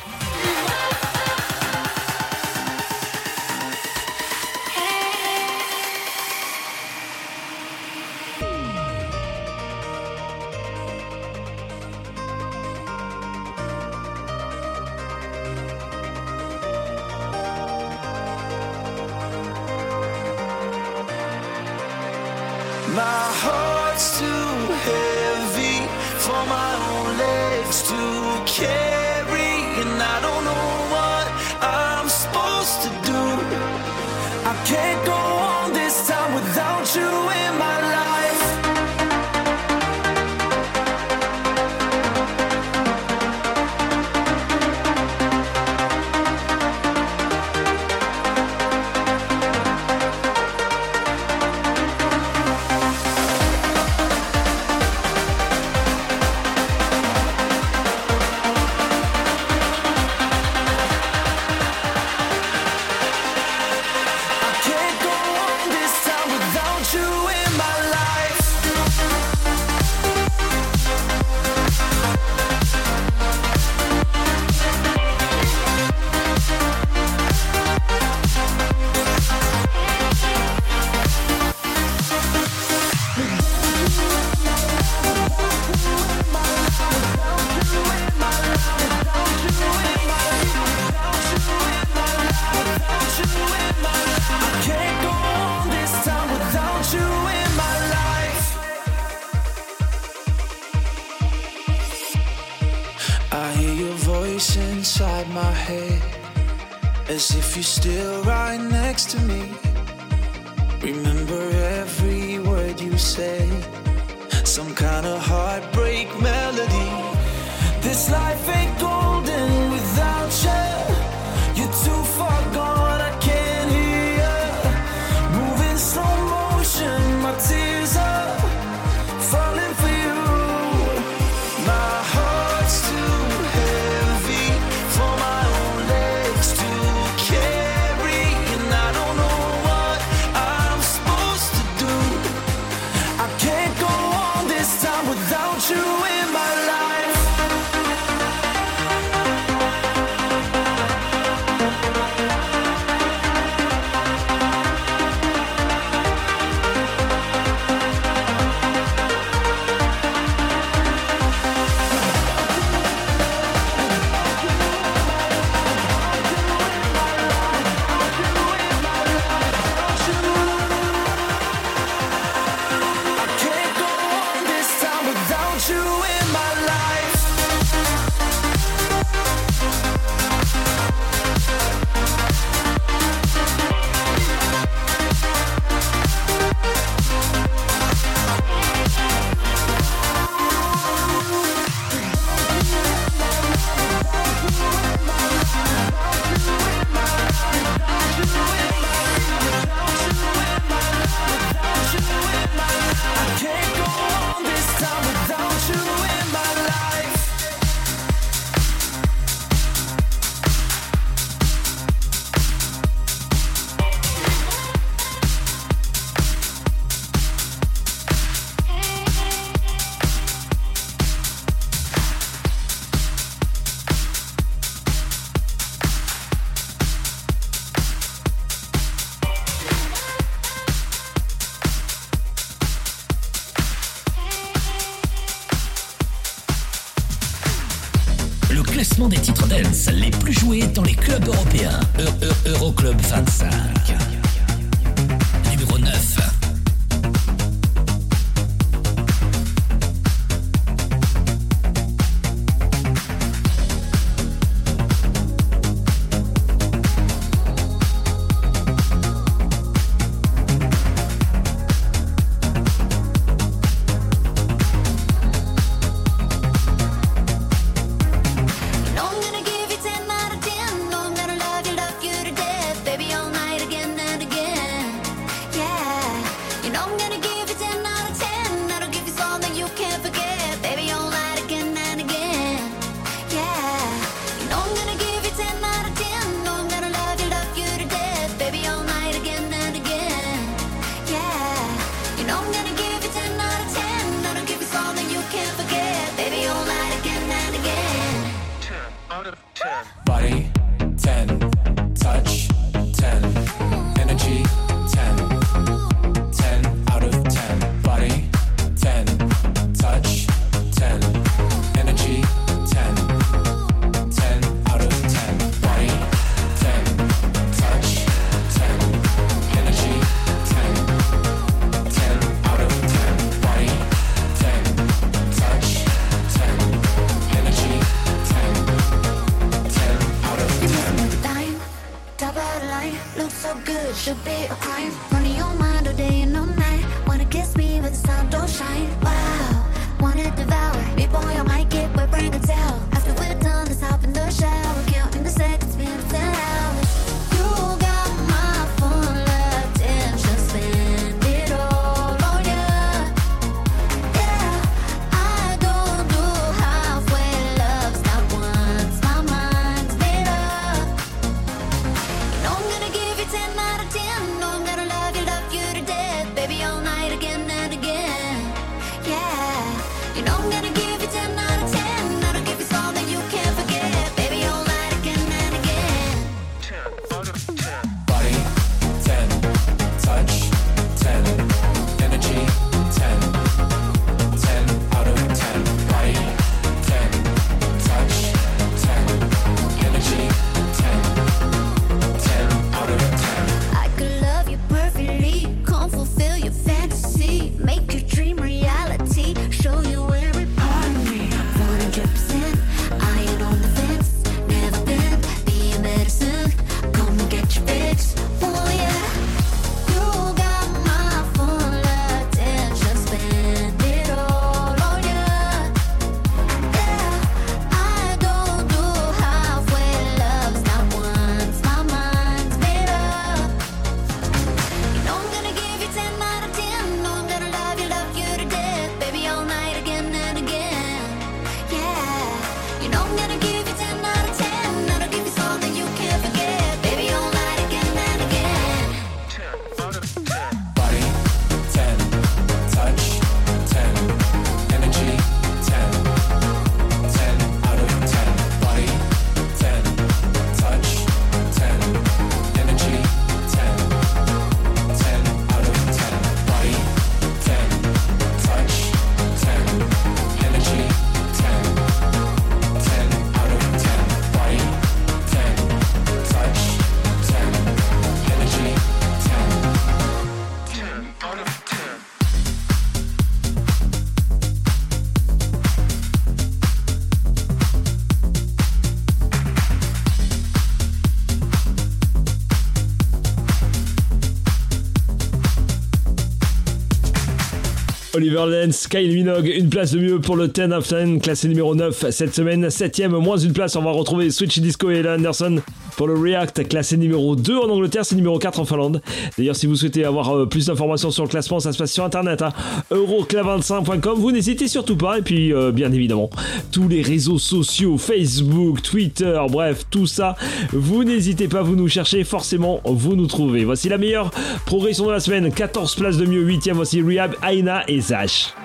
Oliver 488.22 488.46
Lenz, 488.46 488.88
Kyle 488.88 489.16
Minogue, 489.16 489.48
une 489.48 489.70
place 489.70 489.94
de 489.94 490.00
mieux 490.00 490.20
pour 490.20 490.36
le 490.36 490.48
10 490.48 490.74
of 490.74 490.88
10, 490.88 491.22
classé 491.22 491.48
numéro 491.48 491.74
9 491.74 492.12
cette 492.12 492.36
semaine, 492.36 492.68
7ème, 492.68 493.20
moins 493.20 493.38
une 493.38 493.52
place, 493.52 493.76
on 493.76 493.82
va 493.82 493.90
retrouver 493.90 494.30
Switch 494.30 494.60
Disco 494.60 494.92
et 494.92 494.98
Ella 494.98 495.16
Anderson. 495.16 495.60
Pour 496.02 496.08
le 496.08 496.20
React, 496.20 496.68
classé 496.68 496.98
numéro 496.98 497.36
2 497.36 497.60
en 497.60 497.70
Angleterre, 497.70 498.04
c'est 498.04 498.16
numéro 498.16 498.40
4 498.40 498.60
en 498.60 498.66
Finlande. 498.66 499.04
D'ailleurs, 499.38 499.56
si 499.56 499.68
vous 499.68 499.76
souhaitez 499.76 500.04
avoir 500.04 500.36
euh, 500.36 500.46
plus 500.48 500.66
d'informations 500.66 501.12
sur 501.12 501.22
le 501.22 501.30
classement, 501.30 501.60
ça 501.60 501.74
se 501.74 501.78
passe 501.78 501.92
sur 501.92 502.04
internet, 502.04 502.42
hein, 502.42 502.50
eurocla25.com. 502.90 504.18
Vous 504.18 504.32
n'hésitez 504.32 504.68
surtout 504.68 504.96
pas. 504.96 505.20
Et 505.20 505.22
puis, 505.22 505.54
euh, 505.54 505.72
bien 505.72 505.92
évidemment, 505.92 506.32
tous 506.72 506.88
les 506.88 507.04
réseaux 507.04 507.38
sociaux, 507.38 508.00
Facebook, 508.00 508.82
Twitter, 508.82 509.40
bref, 509.52 509.86
tout 509.92 510.08
ça. 510.08 510.36
Vous 510.74 511.04
n'hésitez 511.04 511.48
pas, 511.48 511.62
vous 511.62 511.76
nous 511.76 511.88
cherchez, 511.88 512.24
forcément, 512.24 512.82
vous 512.84 513.16
nous 513.16 513.28
trouvez. 513.28 513.64
Voici 513.64 513.88
la 513.88 514.00
meilleure 514.00 514.32
progression 514.66 515.06
de 515.06 515.12
la 515.12 515.20
semaine 515.20 515.52
14 515.52 515.94
places 515.94 516.18
de 516.18 516.26
mieux, 516.26 516.44
8ème. 516.44 516.74
Voici 516.74 517.04
Rehab, 517.04 517.36
Aina 517.48 517.84
et 517.88 518.02
Zach. 518.02 518.56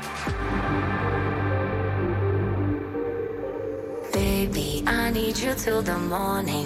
Baby, 4.15 4.83
I 4.87 5.11
need 5.13 5.37
you 5.37 5.53
till 5.55 5.83
the 5.83 5.99
morning. 6.09 6.66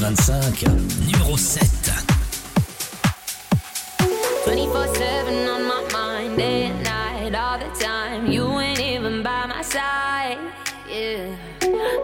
2025, 0.00 0.64
numéro 1.04 1.36
7. 1.36 1.68
24-7 4.46 5.46
on 5.46 5.66
my 5.66 5.92
mind, 5.92 6.36
day 6.38 6.70
and 6.70 6.82
night, 6.82 7.34
all 7.34 7.58
the 7.58 7.68
time. 7.78 8.26
You 8.26 8.58
ain't 8.60 8.80
even 8.80 9.22
by 9.22 9.44
my 9.46 9.60
side, 9.60 10.38
yeah. 10.88 11.36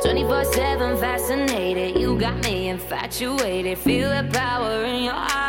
24-7 0.04 1.00
fascinated, 1.00 1.98
you 1.98 2.18
got 2.18 2.36
me 2.44 2.68
infatuated. 2.68 3.78
Feel 3.78 4.10
the 4.10 4.28
power 4.30 4.84
in 4.84 5.04
your 5.04 5.14
eyes. 5.14 5.45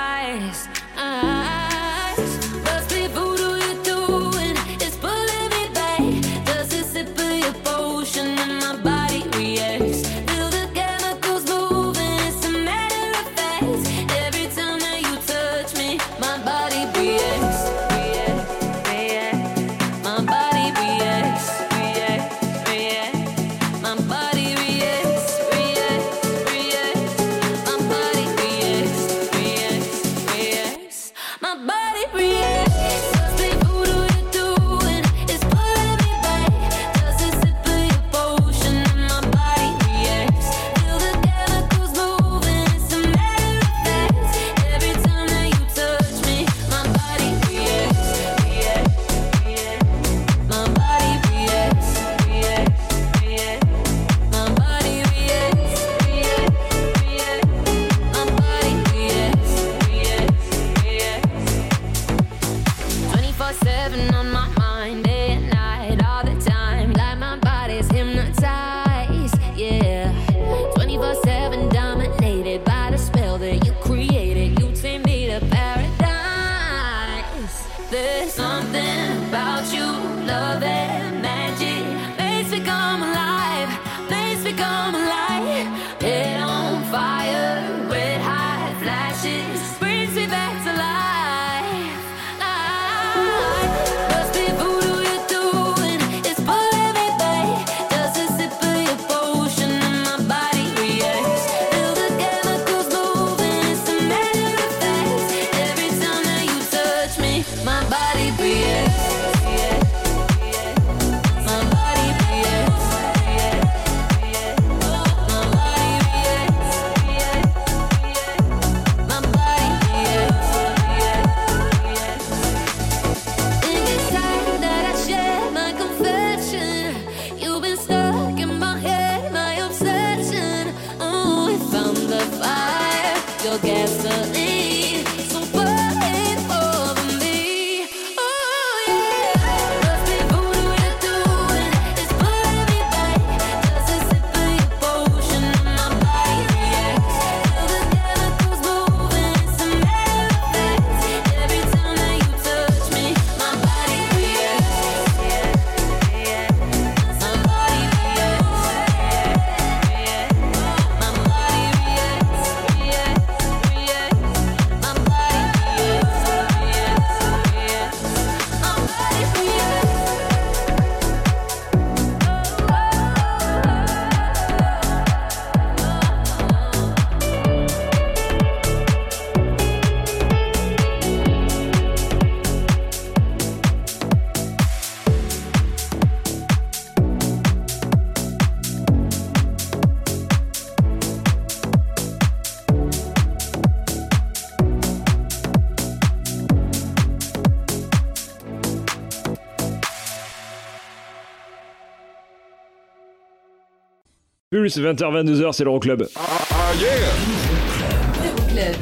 Pulse 204.68 204.80
20h-22h, 204.80 205.54
c'est 205.54 205.64
l'Euroclub. 205.64 206.08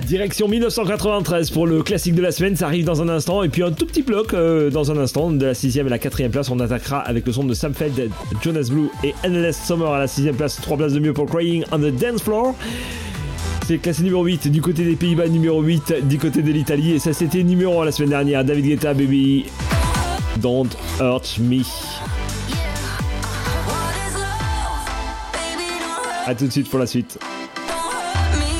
Direction 0.08 0.48
1993 0.48 1.52
pour 1.52 1.68
le 1.68 1.84
classique 1.84 2.16
de 2.16 2.24
la 2.24 2.32
semaine, 2.32 2.56
ça 2.56 2.66
arrive 2.66 2.86
dans 2.86 3.04
un 3.04 3.10
instant. 3.10 3.44
Et 3.44 3.50
puis 3.50 3.62
un 3.62 3.72
tout 3.72 3.86
petit 3.86 4.02
bloc 4.02 4.34
euh, 4.34 4.72
dans 4.72 4.92
un 4.92 4.98
instant, 4.98 5.30
de 5.30 5.46
la 5.46 5.54
6 5.54 5.78
et 5.78 5.84
la 5.84 6.00
4 6.00 6.30
place, 6.30 6.50
on 6.50 6.60
attaquera 6.60 7.00
avec 7.00 7.28
le 7.28 7.34
son 7.34 7.44
de 7.44 7.54
Sam 7.54 7.76
Feld, 7.76 8.10
Jonas 8.42 8.70
Blue 8.72 8.90
et 9.04 9.14
Endless 9.24 9.64
Summer 9.64 9.92
à 9.92 10.00
la 10.00 10.08
6 10.08 10.32
place. 10.32 10.60
3 10.60 10.78
places 10.78 10.94
de 10.94 11.00
mieux 11.00 11.14
pour 11.14 11.28
Crying 11.28 11.64
on 11.72 11.78
the 11.78 11.94
Dance 11.94 12.24
Floor. 12.24 12.56
C'est 13.68 13.78
classé 13.78 14.02
numéro 14.02 14.24
8 14.24 14.48
du 14.48 14.62
côté 14.62 14.86
des 14.86 14.96
Pays-Bas, 14.96 15.28
numéro 15.28 15.62
8 15.62 16.08
du 16.08 16.18
côté 16.18 16.42
de 16.42 16.52
l'Italie. 16.52 16.94
Et 16.94 17.00
ça, 17.00 17.14
c'était 17.14 17.44
numéro 17.44 17.82
1 17.82 17.86
la 17.86 17.92
semaine 17.92 18.10
dernière. 18.10 18.44
David 18.44 18.66
Guetta, 18.66 18.96
baby. 18.96 19.46
Don't 20.42 20.70
hurt 21.00 21.38
me. 21.40 21.62
A 26.28 26.34
tout 26.34 26.48
de 26.48 26.52
suite 26.52 26.70
pour 26.72 26.80
la 26.80 26.88
suite. 26.88 27.20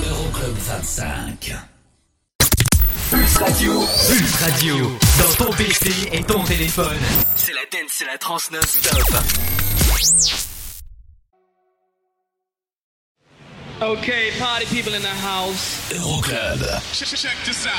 Euroclub 0.08 0.56
25. 0.56 1.56
Pulse 3.10 3.38
Radio. 3.38 3.80
Pulse 4.08 4.36
Radio. 4.44 4.76
Dans 5.18 5.46
ton 5.46 5.52
PC 5.52 6.10
et 6.12 6.24
ton 6.24 6.44
téléphone. 6.44 6.98
C'est 7.36 7.54
la 7.54 7.62
dance, 7.72 7.92
c'est 7.92 8.06
la 8.06 8.20
trans 8.20 8.38
non-stop. 8.52 9.02
Okay, 13.82 14.32
party 14.38 14.66
people 14.68 14.94
in 14.94 15.02
the 15.02 15.08
house. 15.08 15.92
Euroclub. 15.92 16.62
Check 16.94 17.36
this 17.46 17.66
out. 17.66 17.74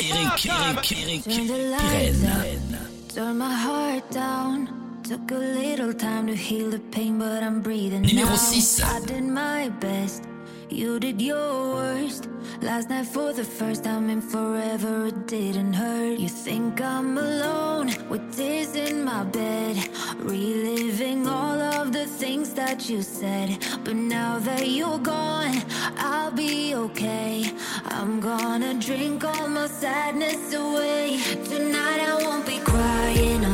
Eric, 0.00 0.46
Eric, 0.46 0.92
Eric, 0.92 1.26
out, 2.24 3.14
turn 3.14 3.36
my 3.36 3.54
heart 3.54 4.10
down. 4.10 4.85
Took 5.08 5.30
a 5.30 5.34
little 5.34 5.94
time 5.94 6.26
to 6.26 6.34
heal 6.34 6.68
the 6.68 6.80
pain, 6.80 7.16
but 7.20 7.40
I'm 7.40 7.60
breathing 7.62 8.02
Numéro 8.02 8.30
now. 8.30 8.34
six. 8.36 8.82
I 8.82 8.98
did 9.06 9.22
my 9.22 9.68
best, 9.68 10.24
you 10.68 10.98
did 10.98 11.22
your 11.22 11.74
worst. 11.74 12.28
Last 12.60 12.90
night 12.90 13.06
for 13.06 13.32
the 13.32 13.44
first 13.44 13.84
time 13.84 14.10
in 14.10 14.20
forever, 14.20 15.06
it 15.06 15.28
didn't 15.28 15.74
hurt. 15.74 16.18
You 16.18 16.28
think 16.28 16.80
I'm 16.80 17.16
alone 17.18 17.86
with 18.08 18.36
tears 18.36 18.74
in 18.74 19.04
my 19.04 19.22
bed, 19.22 19.76
reliving 20.18 21.28
all 21.28 21.60
of 21.60 21.92
the 21.92 22.06
things 22.06 22.52
that 22.54 22.88
you 22.90 23.00
said. 23.02 23.64
But 23.84 23.94
now 23.94 24.40
that 24.40 24.66
you're 24.66 24.98
gone, 24.98 25.62
I'll 25.98 26.32
be 26.32 26.74
okay. 26.74 27.44
I'm 27.84 28.18
gonna 28.18 28.74
drink 28.74 29.22
all 29.24 29.46
my 29.46 29.68
sadness 29.68 30.52
away. 30.52 31.20
Tonight 31.44 32.00
I 32.10 32.14
won't 32.24 32.44
be 32.44 32.58
crying 32.58 33.44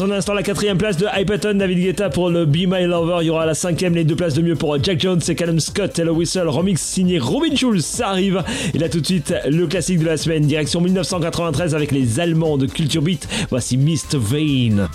Dans 0.00 0.06
un 0.06 0.12
instant, 0.12 0.32
la 0.32 0.42
quatrième 0.42 0.78
place 0.78 0.96
de 0.96 1.06
Hypaton, 1.14 1.52
David 1.52 1.78
Guetta 1.78 2.08
pour 2.08 2.30
le 2.30 2.46
Be 2.46 2.60
My 2.66 2.86
Lover. 2.86 3.18
Il 3.20 3.26
y 3.26 3.30
aura 3.30 3.44
la 3.44 3.52
cinquième, 3.52 3.94
les 3.94 4.04
deux 4.04 4.16
places 4.16 4.32
de 4.32 4.40
mieux 4.40 4.56
pour 4.56 4.82
Jack 4.82 4.98
Jones 4.98 5.20
et 5.28 5.34
Callum 5.34 5.60
Scott. 5.60 5.98
Hello 5.98 6.14
Whistle, 6.14 6.48
remix 6.48 6.80
signé 6.80 7.18
Robin 7.18 7.54
Schulz. 7.54 7.84
Ça 7.84 8.08
arrive. 8.08 8.42
Et 8.72 8.78
là, 8.78 8.88
tout 8.88 9.02
de 9.02 9.06
suite, 9.06 9.34
le 9.46 9.66
classique 9.66 9.98
de 9.98 10.06
la 10.06 10.16
semaine. 10.16 10.46
Direction 10.46 10.80
1993 10.80 11.74
avec 11.74 11.92
les 11.92 12.18
Allemands 12.18 12.56
de 12.56 12.64
Culture 12.64 13.02
Beat. 13.02 13.28
Voici 13.50 13.76
Mr. 13.76 14.16
Vane. 14.16 14.88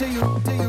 To 0.00 0.08
you, 0.08 0.40
to 0.46 0.54
you, 0.54 0.59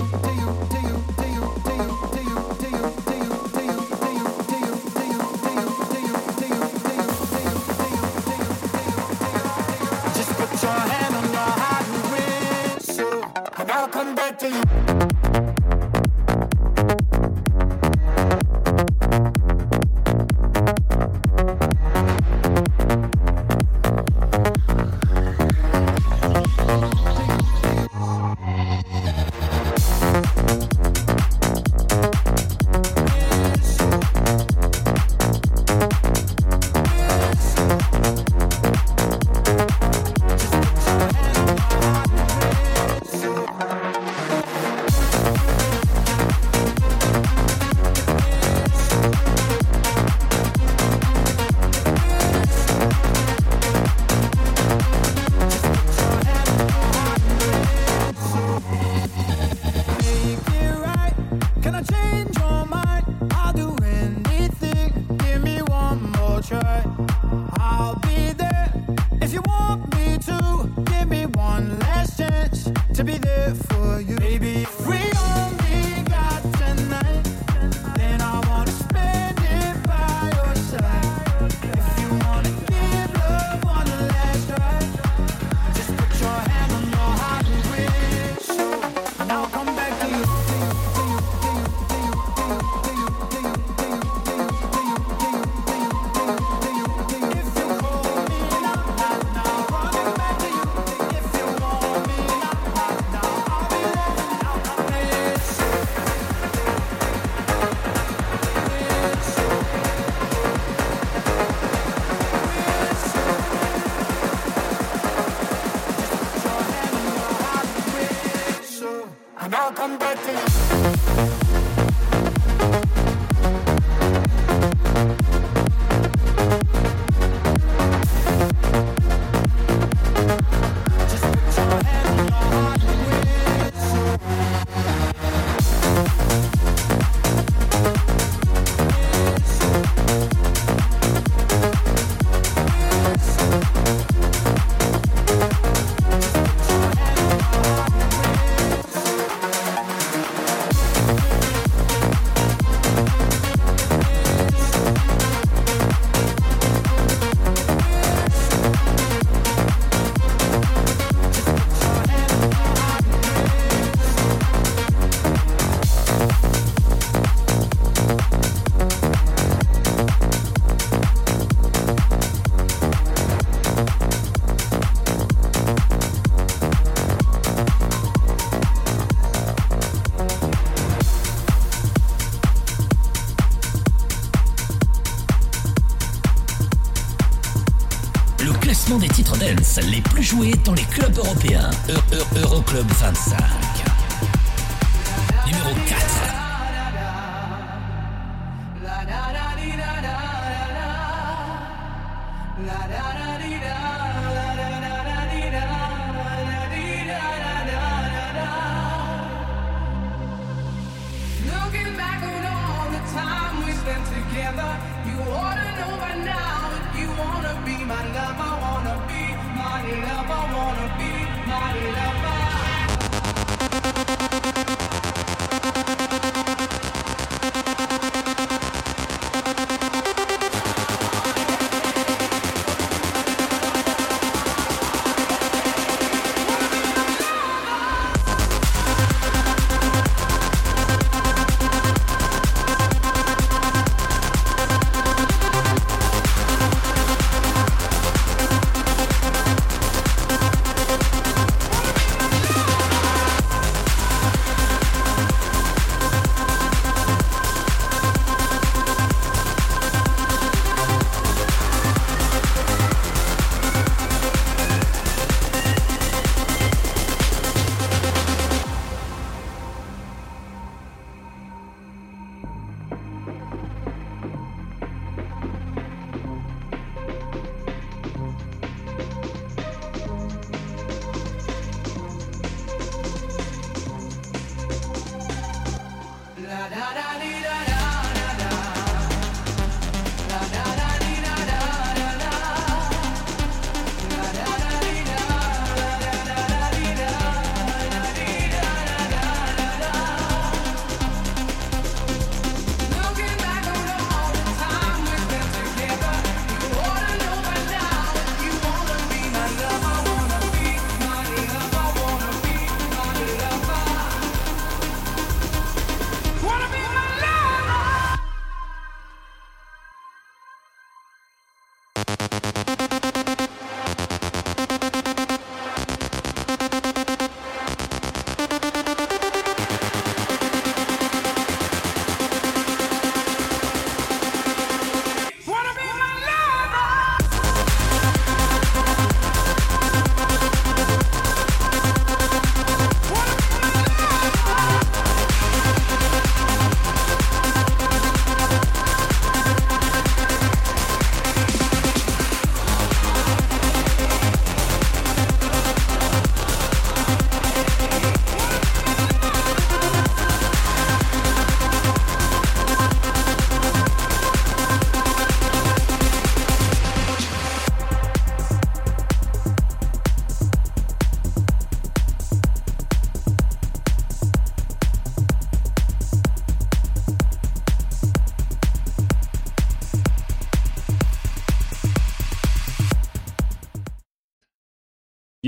les 189.80 190.02
plus 190.02 190.23
joués 190.23 190.53
dans 190.65 190.73
les 190.73 190.84
clubs 190.84 191.18
européens. 191.18 191.69
E- 191.88 191.93
E- 192.14 192.39
Euroclub 192.41 192.85
25. 192.91 193.60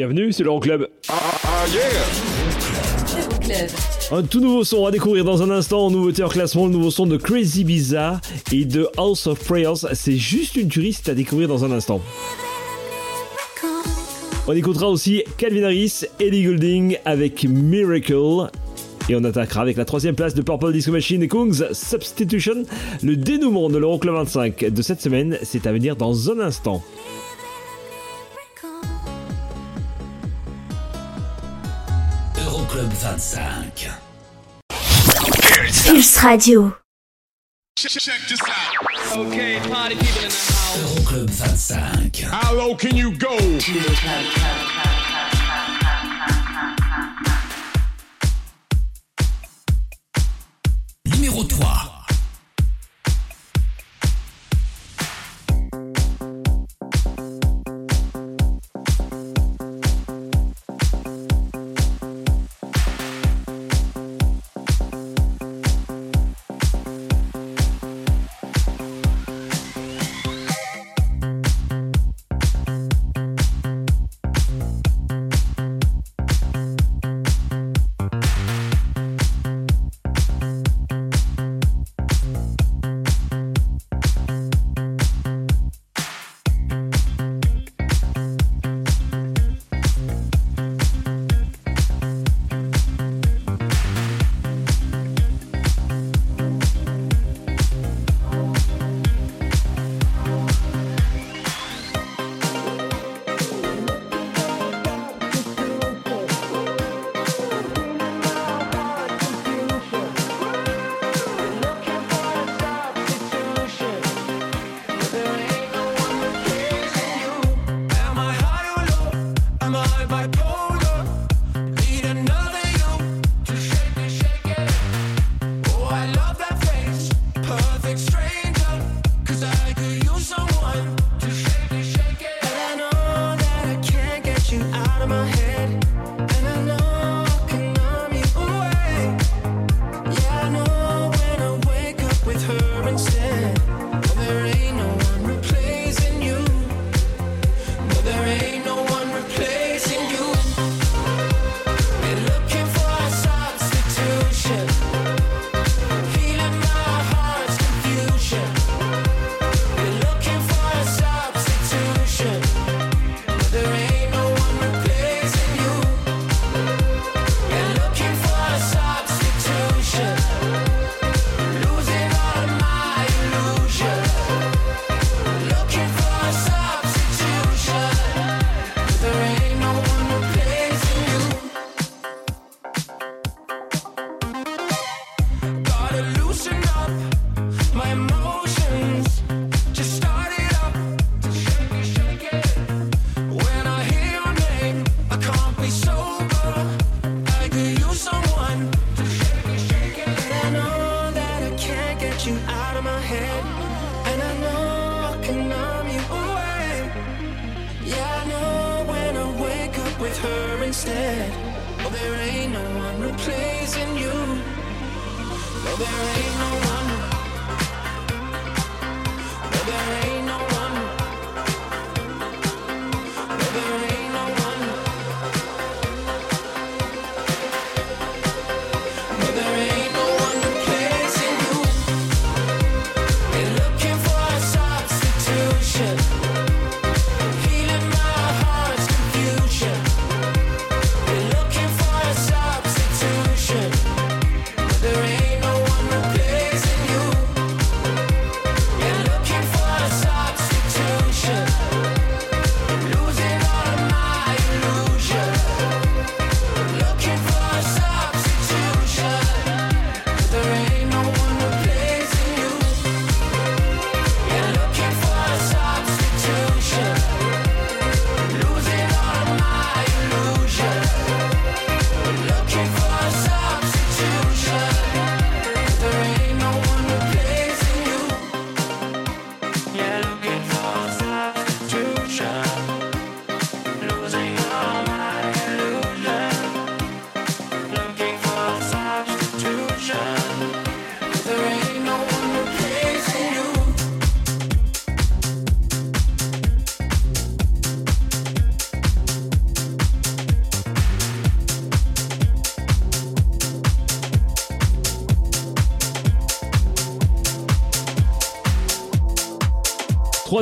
Bienvenue, 0.05 0.33
c'est 0.33 0.43
l'Euroclub. 0.43 0.89
Euroclub. 1.07 1.87
Un 4.11 4.23
tout 4.23 4.41
nouveau 4.41 4.65
son 4.65 4.85
à 4.85 4.91
découvrir 4.91 5.23
dans 5.23 5.41
un 5.41 5.49
instant, 5.49 5.89
nouveauté 5.89 6.21
en 6.23 6.27
classement, 6.27 6.65
le 6.65 6.73
nouveau 6.73 6.91
son 6.91 7.05
de 7.05 7.15
Crazy 7.15 7.63
Bizarre 7.63 8.19
et 8.51 8.65
de 8.65 8.89
House 8.97 9.27
of 9.27 9.41
Prayers. 9.45 9.87
C'est 9.93 10.17
juste 10.17 10.57
une 10.57 10.69
c'est 10.69 11.07
à 11.07 11.13
découvrir 11.13 11.47
dans 11.47 11.63
un 11.63 11.71
instant. 11.71 12.01
On 14.45 14.51
écoutera 14.51 14.89
aussi 14.89 15.23
Calvin 15.37 15.63
Harris, 15.63 16.01
Ellie 16.19 16.43
Goulding 16.43 16.97
avec 17.05 17.45
Miracle. 17.45 18.49
Et 19.07 19.15
on 19.15 19.23
attaquera 19.23 19.61
avec 19.61 19.77
la 19.77 19.85
troisième 19.85 20.15
place 20.15 20.33
de 20.33 20.41
Purple 20.41 20.73
Disco 20.73 20.91
Machine 20.91 21.23
et 21.23 21.29
Kungs 21.29 21.71
Substitution. 21.71 22.63
Le 23.03 23.15
dénouement 23.15 23.69
de 23.69 23.77
l'Euroclub 23.77 24.15
25 24.15 24.65
de 24.65 24.81
cette 24.81 25.01
semaine, 25.01 25.37
c'est 25.43 25.65
à 25.65 25.71
venir 25.71 25.95
dans 25.95 26.29
un 26.29 26.39
instant. 26.41 26.83
25. 33.03 33.99
Pulse 34.69 36.23
Radio. 36.23 36.77
Check 37.75 37.91
this 38.29 38.39
out. 38.47 39.17
Okay, 39.17 39.59
party 39.67 39.95
people 39.95 40.23
in 40.23 40.29
the 40.29 40.53
house. 40.53 40.77
Euroclub 40.79 41.27
25. 41.37 42.31
How 42.31 42.53
low 42.53 42.75
can 42.75 42.95
you 42.95 43.13
go? 43.17 43.37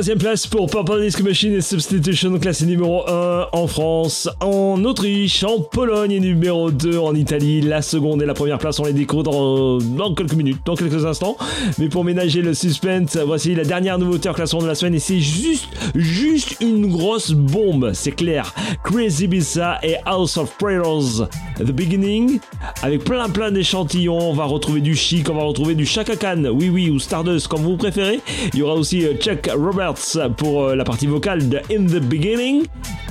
Troisième 0.02 0.18
place 0.18 0.48
pour 0.48 0.68
Purple 0.68 1.00
Disc 1.00 1.20
Machine 1.20 1.54
et 1.54 1.60
Substitution, 1.60 2.36
classé 2.40 2.66
numéro 2.66 3.08
1 3.08 3.50
en 3.52 3.68
France, 3.68 4.28
Autriche, 4.78 5.44
en 5.44 5.60
Pologne 5.60 6.12
et 6.12 6.20
numéro 6.20 6.70
2 6.70 6.98
en 6.98 7.14
Italie. 7.14 7.60
La 7.60 7.82
seconde 7.82 8.22
et 8.22 8.26
la 8.26 8.34
première 8.34 8.58
place, 8.58 8.80
on 8.80 8.84
les 8.84 8.92
découvre 8.92 9.22
dans, 9.22 9.78
dans 9.78 10.14
quelques 10.14 10.34
minutes, 10.34 10.58
dans 10.64 10.74
quelques 10.74 11.04
instants. 11.04 11.36
Mais 11.78 11.88
pour 11.88 12.04
ménager 12.04 12.42
le 12.42 12.54
suspense, 12.54 13.16
voici 13.16 13.54
la 13.54 13.64
dernière 13.64 13.98
nouveauté 13.98 14.28
en 14.28 14.32
classement 14.32 14.62
de 14.62 14.66
la 14.66 14.74
semaine 14.74 14.94
et 14.94 14.98
c'est 14.98 15.20
juste, 15.20 15.68
juste 15.94 16.56
une 16.60 16.86
grosse 16.86 17.32
bombe, 17.32 17.92
c'est 17.92 18.12
clair. 18.12 18.54
Crazy 18.82 19.26
Bissa 19.26 19.78
et 19.82 19.96
House 20.06 20.36
of 20.36 20.56
Prayers, 20.58 21.26
The 21.58 21.72
Beginning, 21.72 22.40
avec 22.82 23.04
plein 23.04 23.28
plein 23.28 23.50
d'échantillons. 23.50 24.30
On 24.30 24.32
va 24.32 24.44
retrouver 24.44 24.80
du 24.80 24.96
chic, 24.96 25.28
on 25.30 25.34
va 25.34 25.42
retrouver 25.42 25.74
du 25.74 25.86
Chaka 25.86 26.16
Khan, 26.16 26.44
oui 26.52 26.68
oui, 26.68 26.90
ou 26.90 26.98
Stardust 26.98 27.48
comme 27.48 27.62
vous 27.62 27.76
préférez. 27.76 28.20
Il 28.52 28.60
y 28.60 28.62
aura 28.62 28.74
aussi 28.74 29.04
euh, 29.04 29.14
Chuck 29.14 29.50
Roberts 29.54 30.18
pour 30.36 30.64
euh, 30.64 30.74
la 30.74 30.84
partie 30.84 31.06
vocale 31.06 31.48
de 31.48 31.58
In 31.70 31.86
the 31.86 32.00
Beginning 32.00 32.62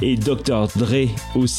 et 0.02 0.16
Dr. 0.16 0.68
Dre 0.76 1.08
aussi 1.36 1.51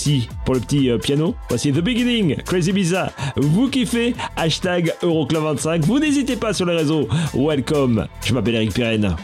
pour 0.45 0.55
le 0.55 0.61
petit 0.61 0.91
euh, 0.91 0.99
piano. 0.99 1.35
Voici 1.49 1.73
The 1.73 1.81
Beginning, 1.81 2.37
Crazy 2.45 2.73
Bizarre. 2.73 3.11
Vous 3.37 3.69
kiffez 3.69 4.15
Hashtag 4.37 4.95
Euroclub25. 5.03 5.83
Vous 5.83 5.99
n'hésitez 5.99 6.37
pas 6.37 6.53
sur 6.53 6.67
les 6.67 6.77
réseaux. 6.77 7.09
Welcome. 7.35 8.07
Je 8.25 8.35
m'appelle 8.35 8.57
Eric 8.57 8.75
Pirenne. 8.75 9.17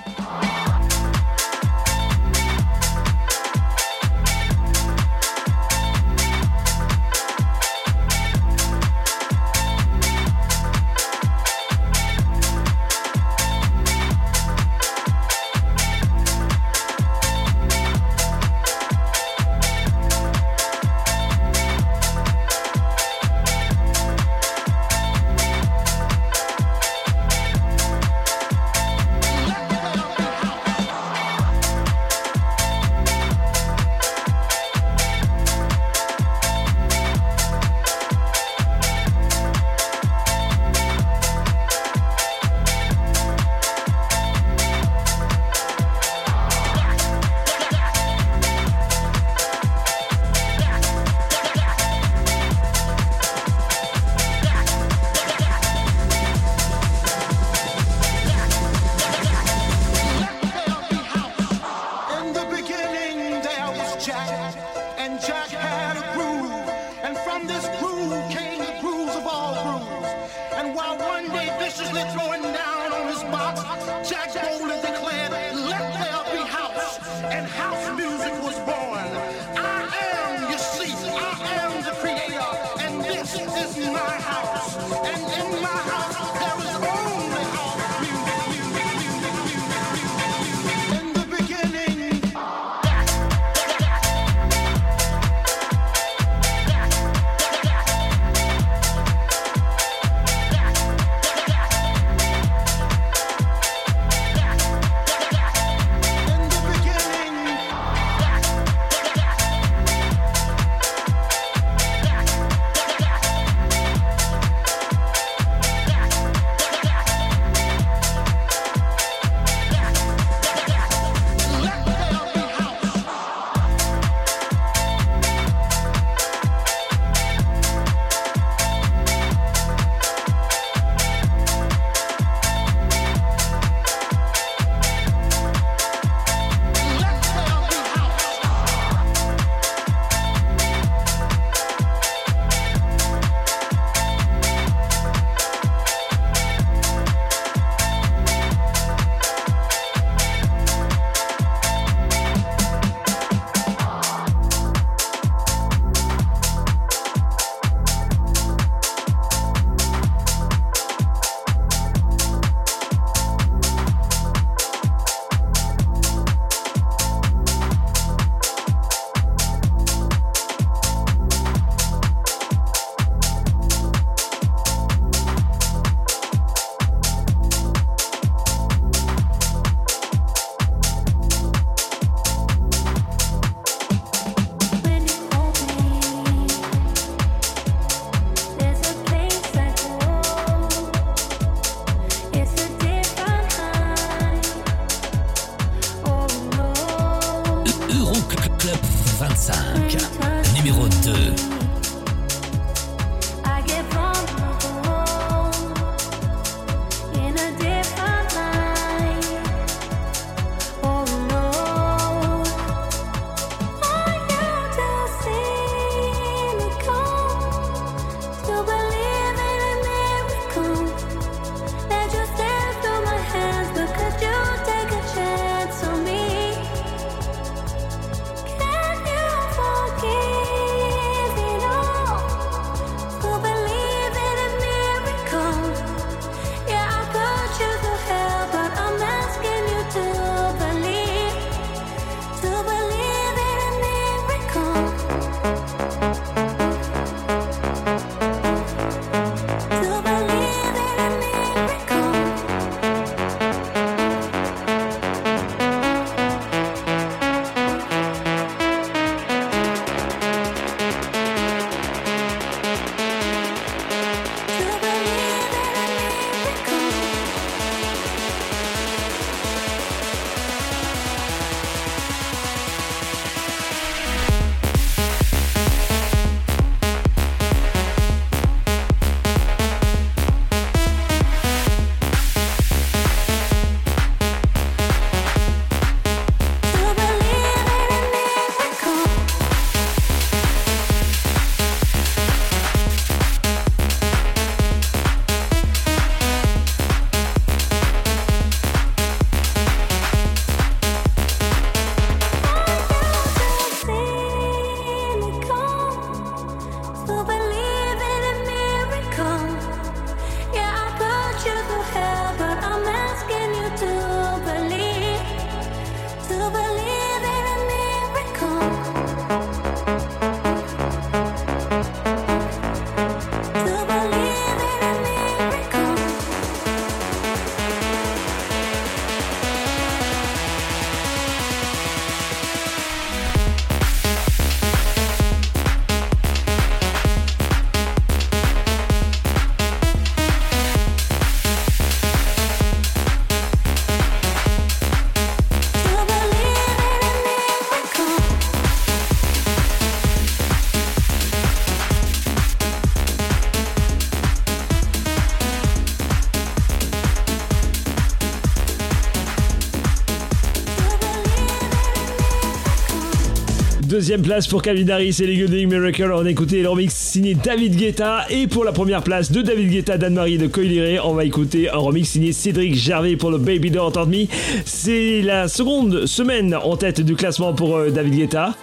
Deuxième 363.99 364.23
place 364.23 364.47
pour 364.47 364.63
Calvin 364.63 364.89
Harris 364.91 365.17
et 365.21 365.27
les 365.27 365.37
Golden 365.37 365.69
Miracle. 365.69 366.13
On 366.15 366.25
a 366.25 366.31
écouté 366.31 366.63
le 366.63 366.69
remix 366.69 366.95
signé 366.95 367.35
David 367.35 367.75
Guetta. 367.75 368.27
Et 368.31 368.47
pour 368.47 368.63
la 368.63 368.71
première 368.71 369.03
place 369.03 369.33
de 369.33 369.43
David 369.43 369.71
Guetta, 369.71 369.99
Dan-Marie 369.99 370.39
de 370.39 370.47
Coiliré, 370.47 371.01
on 371.01 371.15
va 371.15 371.25
écouter 371.25 371.69
un 371.69 371.79
remix 371.79 372.09
signé 372.09 372.31
Cédric 372.31 372.77
Gervais 372.77 373.17
pour 373.17 373.33
le 373.33 373.39
Baby 373.39 373.73
Don't 373.73 373.91
Hurt 373.93 374.07
Me. 374.07 374.27
C'est 374.65 375.21
la 375.23 375.49
seconde 375.49 376.07
semaine 376.07 376.55
en 376.55 376.77
tête 376.77 377.01
du 377.01 377.17
classement 377.17 377.55
pour 377.55 377.77
euh, 377.77 377.91
David 377.91 378.15
Guetta. 378.15 378.55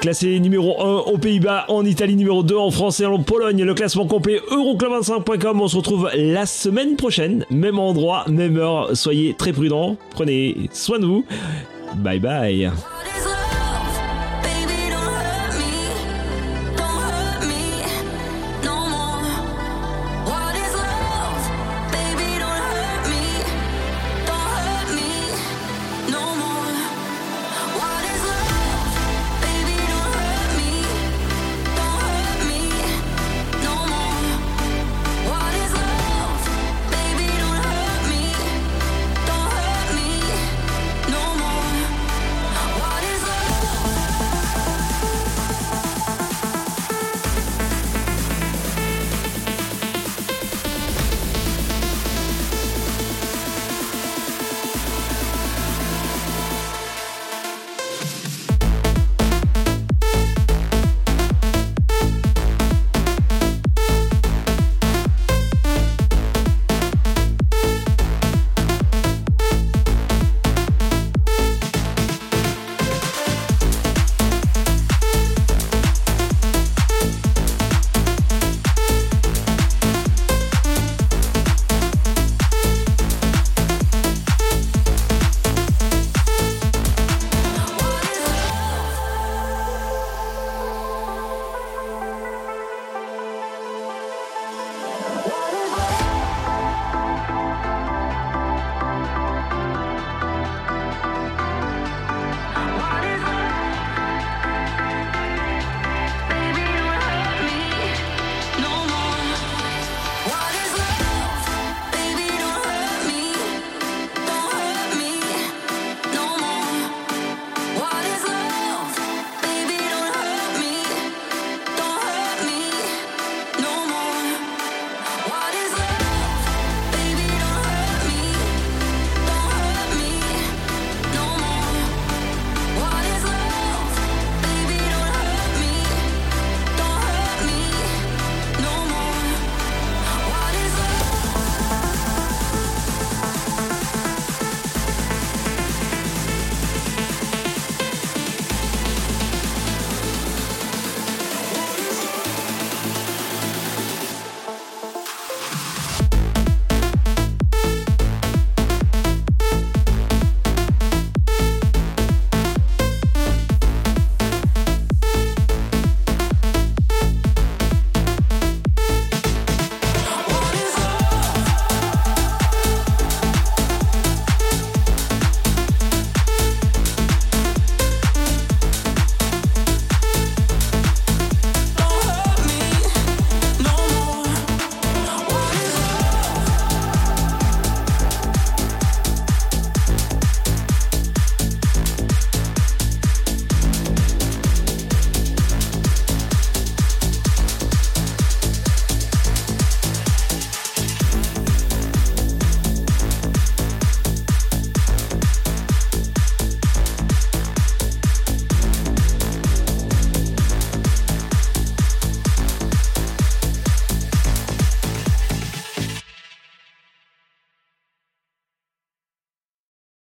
Classé 0.00 0.40
numéro 0.40 0.82
1 0.82 1.12
aux 1.12 1.18
Pays-Bas, 1.18 1.66
en 1.68 1.84
Italie 1.84 2.16
numéro 2.16 2.42
2, 2.42 2.56
en 2.56 2.72
France 2.72 2.98
et 2.98 3.06
en 3.06 3.20
Pologne. 3.20 3.62
Le 3.62 3.74
classement 3.74 4.08
complet 4.08 4.40
euroclub25.com. 4.50 5.60
On 5.60 5.68
se 5.68 5.76
retrouve 5.76 6.10
la 6.12 6.44
semaine 6.44 6.96
prochaine, 6.96 7.46
même 7.50 7.78
endroit, 7.78 8.24
même 8.28 8.56
heure. 8.56 8.96
Soyez 8.96 9.34
très 9.38 9.52
prudents, 9.52 9.96
prenez 10.10 10.56
soin 10.72 10.98
de 10.98 11.06
vous. 11.06 11.24
Bye 11.98 12.18
bye. 12.18 12.72